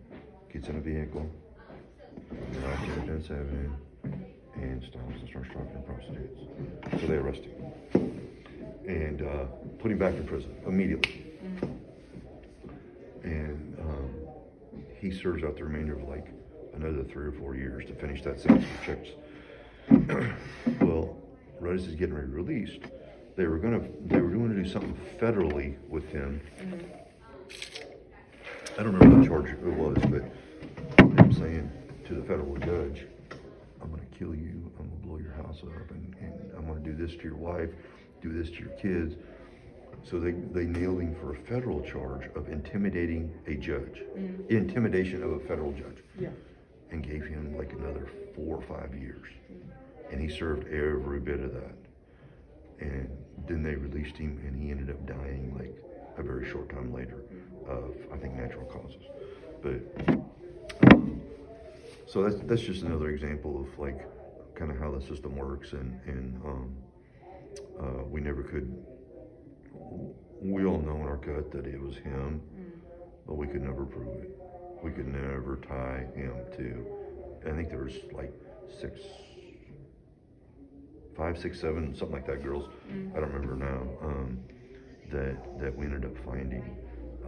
gets 0.52 0.68
in 0.68 0.76
a 0.76 0.80
vehicle, 0.80 1.30
drives 2.52 2.80
to 2.80 2.92
Independence 2.94 3.26
Avenue, 3.26 3.70
and 4.56 4.82
stops 4.82 5.20
and 5.20 5.28
starts 5.28 5.48
talking 5.50 5.72
to 5.72 5.78
prostitutes. 5.82 7.00
So 7.00 7.06
they 7.06 7.14
arrest 7.14 7.42
him 7.42 8.14
and 8.86 9.22
uh, 9.22 9.44
put 9.78 9.90
him 9.90 9.98
back 9.98 10.14
in 10.14 10.24
prison 10.24 10.54
immediately. 10.66 11.24
And 13.22 13.76
um, 13.80 14.10
he 15.00 15.10
serves 15.10 15.44
out 15.44 15.56
the 15.56 15.64
remainder 15.64 15.98
of 15.98 16.08
like 16.08 16.26
another 16.74 17.04
three 17.04 17.26
or 17.26 17.32
four 17.32 17.54
years 17.54 17.84
to 17.86 17.94
finish 17.94 18.22
that 18.22 18.40
sentence 18.40 18.66
for 18.78 18.84
checks. 18.86 19.08
well, 20.80 21.16
right 21.60 21.74
as 21.74 21.86
he's 21.86 21.94
getting 21.94 22.14
released, 22.14 22.80
they 23.36 23.46
were 23.46 23.58
gonna 23.58 23.80
they 24.06 24.20
were 24.20 24.30
going 24.30 24.54
to 24.54 24.62
do 24.62 24.68
something 24.68 24.96
federally 25.18 25.76
with 25.88 26.08
him. 26.10 26.40
I 28.78 28.82
don't 28.82 28.94
remember 28.94 29.16
what 29.16 29.22
the 29.22 29.28
charge 29.28 29.50
it 29.50 29.62
was, 29.62 29.98
but 30.10 31.18
I'm 31.18 31.32
saying 31.32 31.70
to 32.06 32.14
the 32.14 32.22
federal 32.22 32.56
judge, 32.56 33.06
I'm 33.80 33.90
gonna 33.90 34.02
kill 34.18 34.34
you, 34.34 34.70
I'm 34.78 34.88
gonna 34.88 35.00
blow 35.02 35.18
your 35.18 35.32
house 35.32 35.58
up, 35.62 35.90
and, 35.90 36.14
and 36.20 36.52
I'm 36.56 36.66
gonna 36.66 36.80
do 36.80 36.94
this 36.94 37.16
to 37.16 37.22
your 37.22 37.36
wife, 37.36 37.70
do 38.24 38.32
this 38.32 38.50
to 38.50 38.58
your 38.60 38.70
kids. 38.70 39.14
So 40.02 40.18
they, 40.18 40.32
they 40.32 40.64
nailed 40.64 41.00
him 41.00 41.14
for 41.20 41.34
a 41.34 41.38
federal 41.44 41.80
charge 41.82 42.28
of 42.34 42.48
intimidating 42.48 43.32
a 43.46 43.54
judge, 43.54 44.02
intimidation 44.48 45.22
of 45.22 45.32
a 45.32 45.40
federal 45.40 45.72
judge, 45.72 46.02
Yeah. 46.18 46.28
and 46.90 47.02
gave 47.02 47.24
him 47.26 47.56
like 47.56 47.72
another 47.72 48.08
four 48.34 48.56
or 48.56 48.62
five 48.62 48.94
years. 48.94 49.28
And 50.10 50.20
he 50.20 50.28
served 50.28 50.66
every 50.68 51.20
bit 51.20 51.40
of 51.40 51.54
that. 51.54 51.74
And 52.80 53.08
then 53.48 53.62
they 53.62 53.74
released 53.76 54.16
him, 54.16 54.40
and 54.46 54.54
he 54.60 54.70
ended 54.70 54.90
up 54.90 55.06
dying 55.06 55.54
like 55.58 55.74
a 56.18 56.22
very 56.22 56.48
short 56.50 56.68
time 56.68 56.92
later 56.92 57.22
of, 57.66 57.94
I 58.12 58.16
think, 58.18 58.34
natural 58.34 58.66
causes. 58.66 59.02
But 59.62 60.92
um, 60.92 61.20
so 62.06 62.22
that's 62.28 62.42
that's 62.44 62.60
just 62.60 62.82
another 62.82 63.08
example 63.10 63.60
of 63.62 63.78
like 63.78 64.06
kind 64.54 64.70
of 64.70 64.78
how 64.78 64.90
the 64.90 65.00
system 65.06 65.36
works, 65.36 65.72
and 65.72 65.98
and 66.06 66.36
um, 66.44 66.76
uh, 67.80 68.04
we 68.04 68.20
never 68.20 68.42
could. 68.42 68.76
We 70.40 70.64
all 70.64 70.78
know 70.78 70.96
in 70.96 71.02
our 71.02 71.16
gut 71.16 71.50
that 71.52 71.66
it 71.66 71.80
was 71.80 71.96
him, 71.96 72.42
but 73.26 73.36
we 73.36 73.46
could 73.46 73.62
never 73.62 73.84
prove 73.84 74.22
it. 74.22 74.30
We 74.82 74.90
could 74.90 75.08
never 75.08 75.56
tie 75.66 76.06
him 76.14 76.34
to. 76.56 76.86
I 77.50 77.54
think 77.54 77.70
there 77.70 77.84
was 77.84 77.94
like 78.12 78.32
six, 78.80 79.00
five, 81.16 81.38
six, 81.38 81.60
seven, 81.60 81.94
something 81.94 82.16
like 82.16 82.26
that. 82.26 82.42
Girls, 82.42 82.68
I 83.16 83.20
don't 83.20 83.32
remember 83.32 83.56
now. 83.56 84.06
Um, 84.06 84.38
that 85.12 85.60
that 85.60 85.76
we 85.76 85.86
ended 85.86 86.04
up 86.04 86.16
finding. 86.24 86.76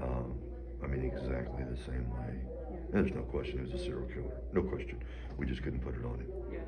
Um, 0.03 0.35
I 0.83 0.87
mean, 0.87 1.05
exactly 1.05 1.65
the 1.65 1.77
same 1.85 2.11
way. 2.11 2.39
There's 2.93 3.13
no 3.13 3.23
question 3.23 3.59
it 3.61 3.73
was 3.73 3.81
a 3.81 3.85
serial 3.85 4.07
killer. 4.09 4.37
No 4.53 4.63
question. 4.63 5.03
We 5.39 5.47
just 5.47 5.63
couldn't 5.63 5.81
put 5.81 5.95
it 5.95 6.05
on 6.05 6.21
him. 6.21 6.29
Yeah. 6.53 6.59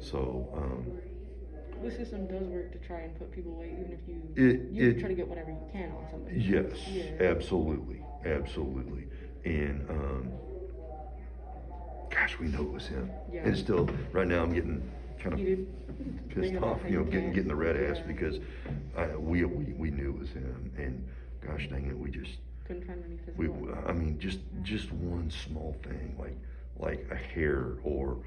So, 0.00 0.48
um, 0.54 0.98
The 1.84 1.90
system 1.90 2.26
does 2.26 2.46
work 2.48 2.72
to 2.72 2.78
try 2.78 3.00
and 3.00 3.18
put 3.18 3.30
people 3.30 3.52
away, 3.52 3.76
even 3.78 3.92
if 3.92 4.08
you 4.08 4.22
It- 4.36 4.70
you 4.72 4.90
it- 4.90 5.00
try 5.00 5.08
to 5.08 5.14
get 5.14 5.28
whatever 5.28 5.50
you 5.50 5.60
can 5.70 5.90
on 5.90 6.06
somebody. 6.10 6.40
yes, 6.40 6.88
Yeah. 6.88 7.26
absolutely, 7.28 8.00
absolutely. 8.24 9.04
And, 9.44 9.88
um, 9.90 10.32
gosh, 12.10 12.38
we 12.38 12.48
know 12.48 12.62
it 12.62 12.72
was 12.72 12.86
him. 12.86 13.10
Yeah. 13.30 13.46
And 13.46 13.54
still, 13.56 13.86
right 14.12 14.26
now, 14.26 14.42
I'm 14.42 14.54
getting 14.54 14.82
kind 15.18 15.34
of 15.38 16.28
pissed 16.30 16.54
off, 16.62 16.80
you 16.88 16.98
know, 16.98 17.04
getting, 17.04 17.32
getting 17.34 17.48
the 17.48 17.54
red 17.54 17.76
ass 17.76 18.00
because 18.06 18.40
I, 18.96 19.14
we, 19.16 19.44
we, 19.44 19.64
we 19.74 19.90
knew 19.90 20.08
it 20.10 20.18
was 20.18 20.30
him. 20.30 20.72
And 20.78 21.04
gosh 21.46 21.68
dang 21.68 21.86
it, 21.86 21.98
we 21.98 22.10
just, 22.10 22.38
Couldn't 22.64 22.86
find 22.86 23.04
any 23.04 23.18
we. 23.36 23.70
I 23.86 23.92
mean, 23.92 24.18
just, 24.18 24.40
just 24.62 24.90
one 24.90 25.30
small 25.30 25.76
thing, 25.82 26.16
like, 26.18 26.36
like 26.78 27.06
a 27.10 27.14
hair 27.16 27.74
or, 27.82 28.22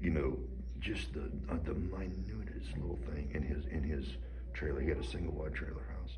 you 0.00 0.08
know, 0.10 0.38
just 0.84 1.14
the, 1.14 1.22
uh, 1.50 1.56
the 1.64 1.72
minutest 1.72 2.76
little 2.76 2.98
thing 3.10 3.30
in 3.32 3.42
his, 3.42 3.64
in 3.66 3.82
his 3.82 4.04
trailer. 4.52 4.82
He 4.82 4.90
had 4.90 4.98
a 4.98 5.04
single 5.04 5.32
wide 5.32 5.54
trailer 5.54 5.82
house. 5.98 6.12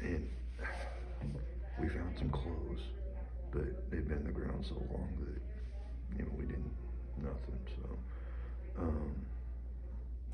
And 0.00 0.26
we 1.78 1.88
found 1.88 2.16
some 2.16 2.30
clothes, 2.30 2.80
but 3.52 3.90
they'd 3.90 4.08
been 4.08 4.18
in 4.18 4.24
the 4.24 4.32
ground 4.32 4.64
so 4.66 4.74
long 4.90 5.08
that, 5.20 6.18
you 6.18 6.24
know, 6.24 6.30
we 6.38 6.46
didn't, 6.46 6.72
nothing, 7.18 7.58
so. 7.76 8.82
Um, 8.82 9.14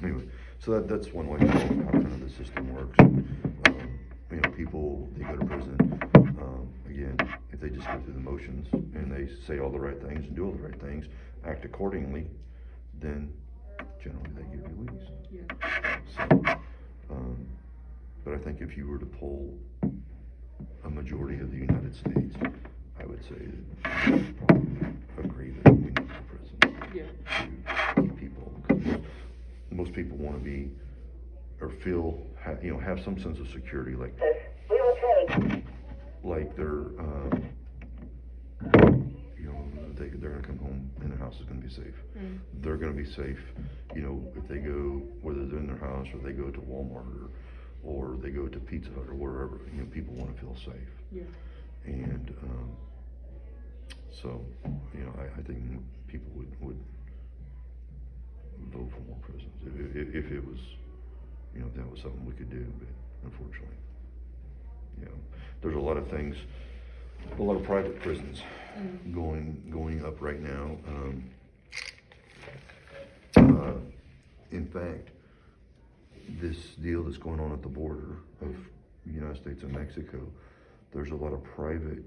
anyway, 0.02 0.22
so 0.60 0.70
that, 0.72 0.88
that's 0.88 1.12
one 1.12 1.26
way 1.26 1.40
how 1.40 1.58
kind 1.58 2.06
of 2.06 2.20
the 2.20 2.30
system 2.30 2.72
works. 2.72 2.98
Um, 3.00 3.98
you 4.30 4.36
know, 4.36 4.50
people, 4.50 5.08
they 5.16 5.24
go 5.24 5.36
to 5.36 5.44
prison, 5.44 6.00
um, 6.40 6.68
again, 6.88 7.16
if 7.52 7.60
they 7.60 7.68
just 7.68 7.86
go 7.88 7.98
through 7.98 8.12
the 8.12 8.20
motions 8.20 8.68
and 8.72 9.10
they 9.10 9.28
say 9.44 9.58
all 9.58 9.70
the 9.70 9.80
right 9.80 10.00
things 10.00 10.24
and 10.24 10.36
do 10.36 10.46
all 10.46 10.52
the 10.52 10.62
right 10.62 10.80
things, 10.80 11.06
act 11.44 11.64
accordingly, 11.64 12.26
then 13.04 13.32
generally 14.02 14.30
they 14.34 14.56
get 14.56 14.66
released. 14.76 15.12
Yeah. 15.30 15.42
So, 16.16 16.42
um, 17.10 17.46
but 18.24 18.34
I 18.34 18.38
think 18.38 18.60
if 18.60 18.76
you 18.76 18.86
were 18.88 18.98
to 18.98 19.06
poll 19.06 19.58
a 20.84 20.90
majority 20.90 21.40
of 21.40 21.50
the 21.50 21.58
United 21.58 21.94
States, 21.94 22.34
I 22.98 23.04
would 23.04 23.22
say 23.24 23.34
that 23.82 24.06
you 24.06 24.12
would 24.12 24.38
probably 24.46 24.86
agree 25.24 25.50
that 25.62 25.72
we 25.72 25.80
need 25.82 25.98
more 25.98 26.22
prisons 26.28 26.94
Yeah. 26.94 27.04
to 27.96 28.02
keep 28.02 28.16
people. 28.18 28.52
'cause 28.68 28.78
most- 28.84 29.00
Most 29.70 29.92
people 29.92 30.16
want 30.16 30.38
to 30.38 30.44
be, 30.44 30.70
or 31.60 31.68
feel, 31.68 32.24
ha- 32.42 32.56
you 32.62 32.70
know, 32.72 32.78
have 32.78 33.00
some 33.00 33.18
sense 33.18 33.38
of 33.40 33.48
security, 33.48 33.96
like, 33.96 34.14
We 34.70 34.78
like 36.22 36.56
they're, 36.56 36.86
um, 37.00 37.42
you 39.94 40.06
know, 40.06 40.10
they, 40.10 40.18
they're 40.18 40.30
gonna 40.30 40.46
come 40.46 40.58
home 40.58 40.90
and 41.00 41.10
their 41.10 41.18
house 41.18 41.34
is 41.40 41.46
gonna 41.46 41.60
be 41.60 41.68
safe. 41.68 41.94
Mm. 42.18 42.38
They're 42.62 42.76
gonna 42.76 42.92
be 42.92 43.04
safe, 43.04 43.38
you 43.94 44.02
know, 44.02 44.32
if 44.36 44.48
they 44.48 44.58
go, 44.58 45.02
whether 45.22 45.46
they're 45.46 45.58
in 45.58 45.66
their 45.66 45.76
house 45.78 46.06
or 46.12 46.20
they 46.20 46.32
go 46.32 46.50
to 46.50 46.60
Walmart 46.60 47.30
or, 47.84 48.12
or 48.12 48.16
they 48.22 48.30
go 48.30 48.48
to 48.48 48.58
Pizza 48.58 48.90
Hut 48.90 49.08
or 49.08 49.14
wherever, 49.14 49.60
you 49.74 49.82
know, 49.82 49.86
people 49.90 50.14
wanna 50.14 50.34
feel 50.40 50.56
safe. 50.56 50.90
Yeah. 51.12 51.22
And, 51.86 52.34
um, 52.42 52.76
so, 54.22 54.40
you 54.94 55.04
know, 55.04 55.12
I, 55.18 55.38
I 55.38 55.42
think 55.42 55.58
people 56.06 56.30
would, 56.34 56.60
would 56.60 56.78
vote 58.72 58.90
for 58.90 59.00
more 59.00 59.18
prisons 59.20 59.52
if, 59.66 59.96
if, 59.96 60.24
if 60.24 60.32
it 60.32 60.46
was, 60.46 60.58
you 61.54 61.60
know, 61.60 61.66
if 61.66 61.74
that 61.74 61.90
was 61.90 62.00
something 62.00 62.24
we 62.24 62.32
could 62.32 62.50
do, 62.50 62.66
but 62.78 62.88
unfortunately, 63.24 63.76
you 64.98 65.06
know, 65.06 65.18
there's 65.60 65.74
a 65.76 65.80
lot 65.80 65.96
of 65.96 66.08
things, 66.08 66.36
a 67.38 67.42
lot 67.42 67.56
of 67.56 67.64
private 67.64 68.00
prisons 68.00 68.42
going, 69.12 69.62
going 69.70 70.04
up 70.04 70.20
right 70.20 70.40
now. 70.40 70.76
Um, 70.88 71.24
uh, 73.36 73.74
in 74.50 74.66
fact, 74.66 75.10
this 76.40 76.56
deal 76.82 77.02
that's 77.04 77.18
going 77.18 77.40
on 77.40 77.52
at 77.52 77.62
the 77.62 77.68
border 77.68 78.18
of 78.40 78.54
the 79.06 79.12
United 79.12 79.36
States 79.36 79.62
and 79.62 79.72
Mexico, 79.72 80.20
there's 80.92 81.10
a 81.10 81.16
lot 81.16 81.32
of 81.32 81.42
private 81.42 82.02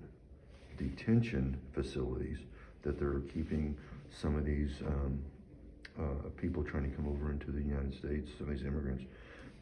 detention 0.78 1.60
facilities 1.74 2.38
that 2.84 3.00
they're 3.00 3.20
keeping 3.34 3.76
some 4.10 4.36
of 4.36 4.46
these 4.46 4.72
um, 4.86 5.20
uh, 6.00 6.30
people 6.38 6.64
trying 6.64 6.90
to 6.90 6.96
come 6.96 7.08
over 7.08 7.32
into 7.32 7.52
the 7.52 7.62
United 7.62 7.94
States, 7.94 8.32
some 8.38 8.50
of 8.50 8.58
these 8.58 8.66
immigrants, 8.66 9.04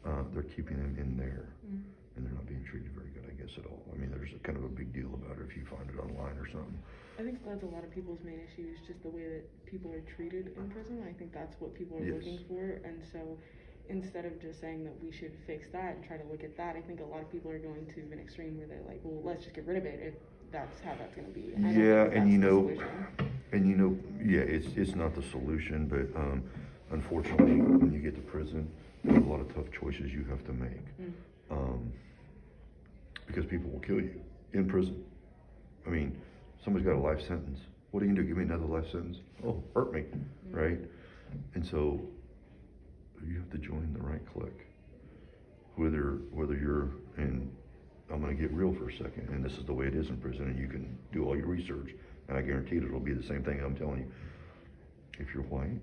uh, 0.04 0.22
they're 0.32 0.42
keeping 0.42 0.76
them 0.76 0.96
in 0.98 1.16
there. 1.16 1.48
Mm. 1.68 1.82
And 2.16 2.24
they're 2.24 2.32
not 2.32 2.46
being 2.46 2.64
treated 2.64 2.88
very 2.96 3.10
good, 3.12 3.24
I 3.28 3.34
guess, 3.36 3.52
at 3.58 3.66
all. 3.66 3.82
I 3.92 3.96
mean, 4.00 4.10
there's 4.10 4.32
a 4.32 4.40
kind 4.40 4.56
of 4.56 4.64
a 4.64 4.72
big 4.72 4.92
deal 4.92 5.12
about 5.12 5.36
it 5.36 5.44
if 5.48 5.56
you 5.56 5.64
find 5.68 5.84
it 5.88 6.00
online 6.00 6.36
or 6.40 6.48
something. 6.48 6.78
I 7.18 7.22
think 7.22 7.44
that's 7.44 7.62
a 7.62 7.66
lot 7.66 7.84
of 7.84 7.90
people's 7.92 8.20
main 8.24 8.40
issue 8.40 8.68
is 8.72 8.80
just 8.88 9.02
the 9.02 9.08
way 9.12 9.24
that 9.40 9.44
people 9.66 9.92
are 9.92 10.00
treated 10.16 10.52
in 10.56 10.68
prison. 10.70 11.04
I 11.08 11.12
think 11.12 11.32
that's 11.32 11.54
what 11.60 11.74
people 11.74 11.98
are 11.98 12.04
Yes. 12.04 12.24
looking 12.24 12.40
for, 12.48 12.80
and 12.84 13.04
so 13.12 13.36
instead 13.88 14.24
of 14.24 14.40
just 14.40 14.60
saying 14.60 14.84
that 14.84 14.92
we 15.04 15.12
should 15.12 15.32
fix 15.46 15.68
that 15.72 15.94
and 15.96 16.04
try 16.04 16.16
to 16.16 16.24
look 16.24 16.42
at 16.42 16.56
that, 16.56 16.74
I 16.76 16.80
think 16.80 17.00
a 17.00 17.04
lot 17.04 17.20
of 17.20 17.30
people 17.30 17.50
are 17.50 17.58
going 17.58 17.86
to 17.94 18.00
an 18.12 18.18
extreme 18.18 18.56
where 18.58 18.66
they're 18.66 18.82
like, 18.88 19.00
well, 19.04 19.20
let's 19.22 19.44
just 19.44 19.54
get 19.54 19.66
rid 19.66 19.76
of 19.76 19.84
it 19.84 20.00
if 20.02 20.14
that's 20.50 20.80
how 20.80 20.94
that's 20.98 21.14
going 21.14 21.26
to 21.28 21.32
be. 21.32 21.52
And 21.54 21.74
Yeah, 21.76 22.04
and 22.04 22.30
you 22.32 22.38
know, 22.38 22.72
and 23.52 23.68
you 23.68 23.76
know, 23.76 23.96
yeah, 24.24 24.40
it's, 24.40 24.68
it's 24.76 24.94
not 24.96 25.14
the 25.14 25.22
solution, 25.22 25.86
but, 25.86 26.18
um, 26.18 26.42
unfortunately, 26.90 27.60
when 27.60 27.92
you 27.92 28.00
get 28.00 28.14
to 28.16 28.22
prison, 28.22 28.68
there's 29.04 29.22
a 29.22 29.28
lot 29.28 29.40
of 29.40 29.54
tough 29.54 29.70
choices 29.70 30.12
you 30.12 30.24
have 30.24 30.44
to 30.46 30.52
make. 30.52 30.84
Mm. 31.00 31.12
Um, 31.50 31.92
because 33.26 33.44
people 33.46 33.70
will 33.70 33.80
kill 33.80 33.96
you 34.00 34.20
in 34.52 34.68
prison. 34.68 35.04
I 35.86 35.90
mean, 35.90 36.20
somebody's 36.64 36.86
got 36.86 36.96
a 36.96 37.00
life 37.00 37.20
sentence. 37.26 37.60
What 37.90 38.02
are 38.02 38.06
you 38.06 38.12
gonna 38.12 38.22
do? 38.22 38.28
Give 38.28 38.36
me 38.36 38.44
another 38.44 38.66
life 38.66 38.90
sentence? 38.90 39.18
Oh, 39.46 39.62
hurt 39.74 39.92
me, 39.92 40.04
right? 40.50 40.78
And 41.54 41.64
so 41.66 42.00
you 43.26 43.36
have 43.38 43.50
to 43.50 43.58
join 43.58 43.92
the 43.92 44.00
right 44.00 44.20
clique. 44.32 44.66
Whether 45.76 46.18
whether 46.32 46.54
you're 46.56 46.90
in, 47.18 47.50
I'm 48.10 48.20
gonna 48.20 48.34
get 48.34 48.52
real 48.52 48.74
for 48.74 48.88
a 48.88 48.92
second, 48.96 49.28
and 49.30 49.44
this 49.44 49.52
is 49.58 49.64
the 49.64 49.72
way 49.72 49.86
it 49.86 49.94
is 49.94 50.08
in 50.08 50.16
prison, 50.18 50.46
and 50.46 50.58
you 50.58 50.68
can 50.68 50.96
do 51.12 51.24
all 51.24 51.36
your 51.36 51.46
research, 51.46 51.90
and 52.28 52.36
I 52.36 52.42
guarantee 52.42 52.76
it'll 52.76 53.00
be 53.00 53.12
the 53.12 53.22
same 53.26 53.42
thing 53.42 53.60
I'm 53.64 53.76
telling 53.76 53.98
you. 54.00 54.12
If 55.18 55.32
you're 55.34 55.44
white, 55.44 55.80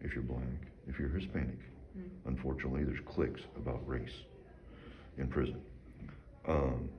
if 0.00 0.14
you're 0.14 0.22
black, 0.24 0.42
if 0.88 0.98
you're 0.98 1.08
Hispanic, 1.10 1.58
Mm. 1.96 2.02
unfortunately, 2.26 2.82
there's 2.82 2.98
cliques 3.06 3.42
about 3.56 3.86
race 3.88 4.24
in 5.16 5.28
prison. 5.28 5.60
Um, 6.46 6.90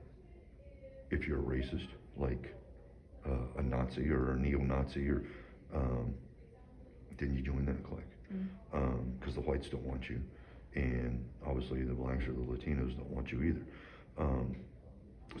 if 1.10 1.26
you're 1.26 1.38
a 1.38 1.42
racist, 1.42 1.88
like 2.16 2.54
uh, 3.26 3.58
a 3.58 3.62
Nazi 3.62 4.08
or 4.10 4.32
a 4.32 4.38
neo-Nazi, 4.38 5.08
or 5.08 5.24
um, 5.74 6.14
then 7.18 7.32
you 7.34 7.42
join 7.42 7.64
that 7.66 7.82
clique 7.84 8.02
because 9.20 9.34
the 9.34 9.40
whites 9.40 9.68
don't 9.68 9.84
want 9.84 10.08
you, 10.10 10.20
and 10.74 11.24
obviously 11.46 11.82
the 11.84 11.94
blacks 11.94 12.24
or 12.26 12.32
the 12.32 12.40
Latinos 12.40 12.96
don't 12.96 13.10
want 13.10 13.30
you 13.32 13.42
either. 13.42 13.62
Um, 14.18 14.56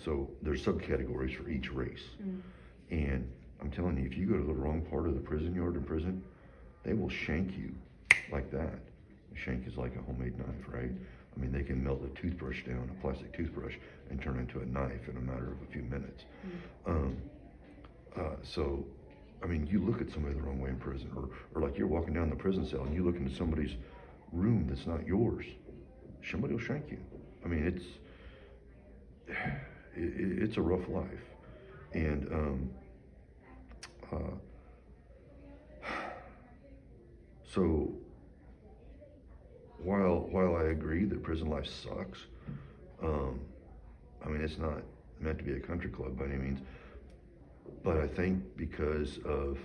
so 0.02 0.30
there's 0.42 0.64
subcategories 0.64 1.34
for 1.36 1.48
each 1.48 1.72
race, 1.72 2.04
Mm. 2.22 2.40
and 2.90 3.32
I'm 3.60 3.70
telling 3.70 3.96
you, 3.98 4.04
if 4.04 4.16
you 4.16 4.26
go 4.26 4.36
to 4.36 4.44
the 4.44 4.52
wrong 4.54 4.82
part 4.82 5.06
of 5.08 5.14
the 5.14 5.20
prison 5.20 5.54
yard 5.54 5.76
in 5.76 5.82
prison, 5.82 6.22
they 6.84 6.92
will 6.94 7.08
shank 7.08 7.56
you 7.56 7.74
like 8.30 8.50
that. 8.52 8.78
A 9.34 9.36
shank 9.36 9.66
is 9.66 9.76
like 9.76 9.96
a 9.96 10.02
homemade 10.02 10.38
knife, 10.38 10.68
right? 10.68 10.92
I 11.36 11.40
mean, 11.40 11.52
they 11.52 11.62
can 11.62 11.82
melt 11.84 12.00
a 12.02 12.08
toothbrush 12.20 12.64
down, 12.64 12.90
a 12.90 13.00
plastic 13.02 13.32
toothbrush, 13.36 13.74
and 14.10 14.20
turn 14.22 14.36
it 14.38 14.40
into 14.40 14.60
a 14.60 14.66
knife 14.66 15.08
in 15.08 15.16
a 15.18 15.20
matter 15.20 15.52
of 15.52 15.60
a 15.68 15.72
few 15.72 15.82
minutes. 15.82 16.24
Um, 16.86 17.16
uh, 18.16 18.36
so, 18.42 18.84
I 19.42 19.46
mean, 19.46 19.66
you 19.66 19.84
look 19.84 20.00
at 20.00 20.10
somebody 20.10 20.34
the 20.34 20.40
wrong 20.42 20.60
way 20.60 20.70
in 20.70 20.76
prison, 20.78 21.10
or, 21.14 21.28
or 21.54 21.60
like 21.66 21.76
you're 21.76 21.86
walking 21.88 22.14
down 22.14 22.30
the 22.30 22.36
prison 22.36 22.66
cell 22.66 22.84
and 22.84 22.94
you 22.94 23.04
look 23.04 23.16
into 23.16 23.34
somebody's 23.34 23.72
room 24.32 24.66
that's 24.68 24.86
not 24.86 25.06
yours, 25.06 25.44
somebody 26.30 26.54
will 26.54 26.60
shank 26.60 26.90
you. 26.90 26.98
I 27.44 27.48
mean, 27.48 27.64
it's 27.66 27.84
it, 29.94 30.02
it- 30.20 30.42
it's 30.42 30.56
a 30.56 30.62
rough 30.62 30.88
life, 30.88 31.24
and 31.92 32.26
um, 32.32 32.70
uh, 34.12 35.86
so 37.54 37.92
while 39.82 40.26
while 40.30 40.56
I 40.56 40.64
agree 40.64 41.04
that 41.04 41.22
prison 41.22 41.48
life 41.48 41.66
sucks, 41.66 42.18
um, 43.02 43.40
I 44.24 44.28
mean 44.28 44.40
it's 44.42 44.58
not 44.58 44.82
meant 45.20 45.38
to 45.38 45.44
be 45.44 45.52
a 45.54 45.60
country 45.60 45.90
club 45.90 46.18
by 46.18 46.24
any 46.26 46.36
means. 46.36 46.60
But 47.82 47.98
I 47.98 48.06
think 48.08 48.42
because 48.56 49.18
of 49.24 49.58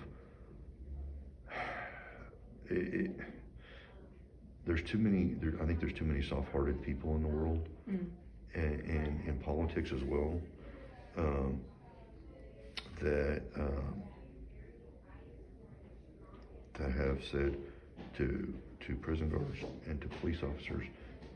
it, 2.69 2.93
it 3.05 3.11
there's 4.65 4.83
too 4.83 4.97
many. 4.99 5.33
There, 5.41 5.53
I 5.61 5.65
think 5.65 5.79
there's 5.79 5.93
too 5.93 6.05
many 6.05 6.21
soft-hearted 6.21 6.81
people 6.83 7.15
in 7.15 7.23
the 7.23 7.27
world, 7.29 7.67
Mm. 7.89 8.05
and, 8.53 8.81
and 8.81 9.27
in 9.27 9.37
politics 9.43 9.91
as 9.91 10.03
well. 10.03 10.39
Um, 11.17 11.59
that 13.01 13.41
um, 13.55 14.03
that 16.77 16.91
have 16.91 17.19
said 17.31 17.57
to 18.17 18.53
to 18.87 18.95
prison 18.95 19.29
guards 19.29 19.59
and 19.85 20.01
to 20.01 20.07
police 20.19 20.37
officers 20.43 20.85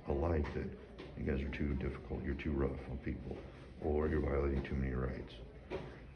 alike 0.09 0.45
that 0.53 0.65
you 1.17 1.23
guys 1.23 1.41
are 1.41 1.49
too 1.49 1.73
difficult, 1.75 2.23
you're 2.23 2.33
too 2.35 2.51
rough 2.51 2.71
on 2.89 2.97
people, 2.97 3.37
or 3.81 4.07
you're 4.07 4.19
violating 4.21 4.61
too 4.63 4.75
many 4.75 4.93
rights. 4.93 5.33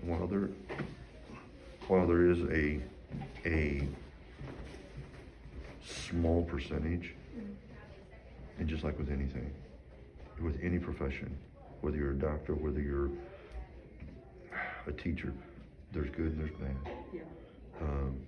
And 0.01 0.09
while 0.09 0.27
there 0.27 0.49
while 1.87 2.07
there 2.07 2.29
is 2.29 2.39
a 2.51 2.81
a 3.45 3.87
small 6.09 6.43
percentage, 6.43 7.13
and 8.57 8.67
just 8.67 8.83
like 8.83 8.97
with 8.97 9.11
anything, 9.11 9.51
with 10.41 10.59
any 10.61 10.79
profession, 10.79 11.35
whether 11.81 11.97
you're 11.97 12.11
a 12.11 12.19
doctor, 12.19 12.53
whether 12.55 12.81
you're 12.81 13.09
a 14.87 14.91
teacher, 14.91 15.33
there's 15.91 16.09
good 16.09 16.33
and 16.33 16.39
there's 16.39 16.51
bad. 16.59 16.75
Yeah. 17.13 17.21
Um, 17.81 18.19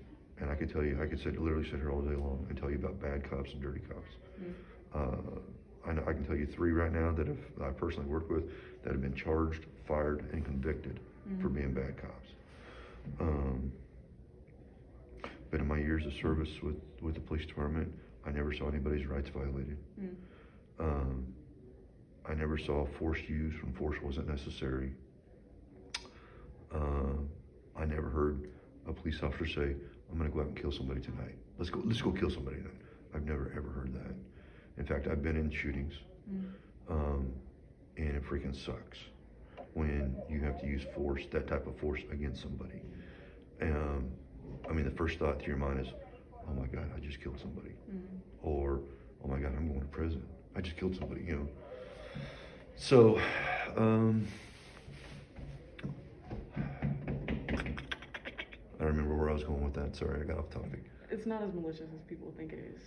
and 0.42 0.50
I 0.50 0.56
could 0.56 0.72
tell 0.72 0.84
you, 0.84 1.00
I 1.02 1.06
could 1.06 1.20
sit, 1.20 1.40
literally 1.40 1.66
sit 1.70 1.80
here 1.80 1.92
all 1.92 2.02
day 2.02 2.16
long 2.16 2.46
and 2.50 2.58
tell 2.58 2.70
you 2.70 2.78
about 2.78 3.00
bad 3.00 3.30
cops 3.30 3.52
and 3.54 3.62
dirty 3.62 3.80
cops. 3.82 4.10
Mm. 4.42 4.54
Uh, 4.94 5.40
I, 5.88 5.94
know, 5.94 6.04
I 6.08 6.14
can 6.14 6.26
tell 6.26 6.36
you 6.36 6.48
three 6.48 6.72
right 6.72 6.92
now 6.92 7.12
that 7.14 7.28
have, 7.28 7.38
I 7.62 7.70
personally 7.70 8.10
worked 8.10 8.32
with 8.32 8.46
that 8.84 8.92
have 8.92 9.02
been 9.02 9.16
charged, 9.16 9.66
fired, 9.88 10.28
and 10.34 10.44
convicted 10.44 11.00
for 11.42 11.50
being 11.50 11.74
bad 11.74 11.96
cops. 12.02 12.28
Um, 13.20 13.72
but 15.52 15.60
in 15.60 15.68
my 15.68 15.78
years 15.78 16.06
of 16.06 16.14
service 16.22 16.50
with, 16.64 16.76
with 17.02 17.14
the 17.14 17.22
police 17.22 17.46
department, 17.46 17.92
I 18.26 18.32
never 18.32 18.54
saw 18.54 18.68
anybody's 18.68 19.06
rights 19.06 19.30
violated. 19.30 19.78
Mm. 20.02 20.16
Um, 20.80 21.34
I 22.28 22.34
never 22.34 22.58
saw 22.58 22.88
force 22.98 23.20
used 23.28 23.62
when 23.64 23.74
force 23.74 23.98
wasn't 24.04 24.28
necessary. 24.28 24.94
Uh, 26.74 27.14
I 27.76 27.86
never 27.86 28.10
heard 28.10 28.50
a 28.88 28.94
police 28.94 29.20
officer 29.22 29.48
say, 29.48 29.76
"I'm 30.12 30.20
to 30.20 30.30
go 30.30 30.42
out 30.42 30.48
and 30.48 30.56
kill 30.58 30.72
somebody 30.72 31.02
tonight. 31.02 31.36
Let's 31.58 31.70
go. 31.70 31.82
Let's 31.86 32.02
go 32.02 32.12
kill 32.12 32.30
somebody 32.30 32.58
tonight." 32.58 32.76
I've 33.14 33.26
never 33.26 33.52
ever 33.56 33.70
heard 33.70 33.94
that. 33.94 34.14
In 34.78 34.86
fact, 34.86 35.08
I've 35.08 35.22
been 35.22 35.36
in 35.36 35.50
shootings, 35.52 35.94
Mm. 36.32 36.44
um, 36.90 37.34
and 37.98 38.16
it 38.16 38.24
freaking 38.24 38.56
sucks 38.56 39.00
when 39.74 40.16
you 40.30 40.40
have 40.42 40.60
to 40.62 40.68
use 40.68 40.84
force, 40.96 41.26
that 41.32 41.48
type 41.48 41.68
of 41.68 41.76
force, 41.78 42.02
against 42.12 42.42
somebody. 42.42 42.82
Um, 43.62 44.10
I 44.70 44.74
mean, 44.74 44.86
the 44.86 44.92
first 44.92 45.20
thought 45.20 45.40
to 45.40 45.48
your 45.48 45.58
mind 45.58 45.80
is, 45.82 45.88
"Oh 46.48 46.54
my 46.54 46.68
God, 46.68 46.90
I 46.96 47.00
just 47.00 47.20
killed 47.22 47.40
somebody," 47.40 47.72
Mm. 47.94 48.02
or 48.42 48.82
"Oh 49.24 49.28
my 49.28 49.40
God, 49.40 49.54
I'm 49.56 49.68
going 49.68 49.82
to 49.82 49.88
prison. 49.88 50.24
I 50.56 50.62
just 50.62 50.78
killed 50.78 50.96
somebody." 50.96 51.24
You 51.26 51.36
know. 51.36 51.48
So, 52.76 53.20
um, 53.76 54.26
I 59.32 59.34
don't 59.36 59.44
remember 59.44 59.64
where 59.64 59.64
I 59.64 59.64
was 59.64 59.64
going 59.64 59.64
with 59.64 59.74
that. 59.76 59.96
Sorry, 59.96 60.22
I 60.22 60.26
got 60.26 60.38
off 60.40 60.50
topic. 60.50 60.84
It's 61.10 61.26
not 61.26 61.42
as 61.42 61.54
malicious 61.54 61.88
as 61.94 62.02
people 62.08 62.34
think 62.38 62.54
it 62.54 62.60
is. 62.76 62.82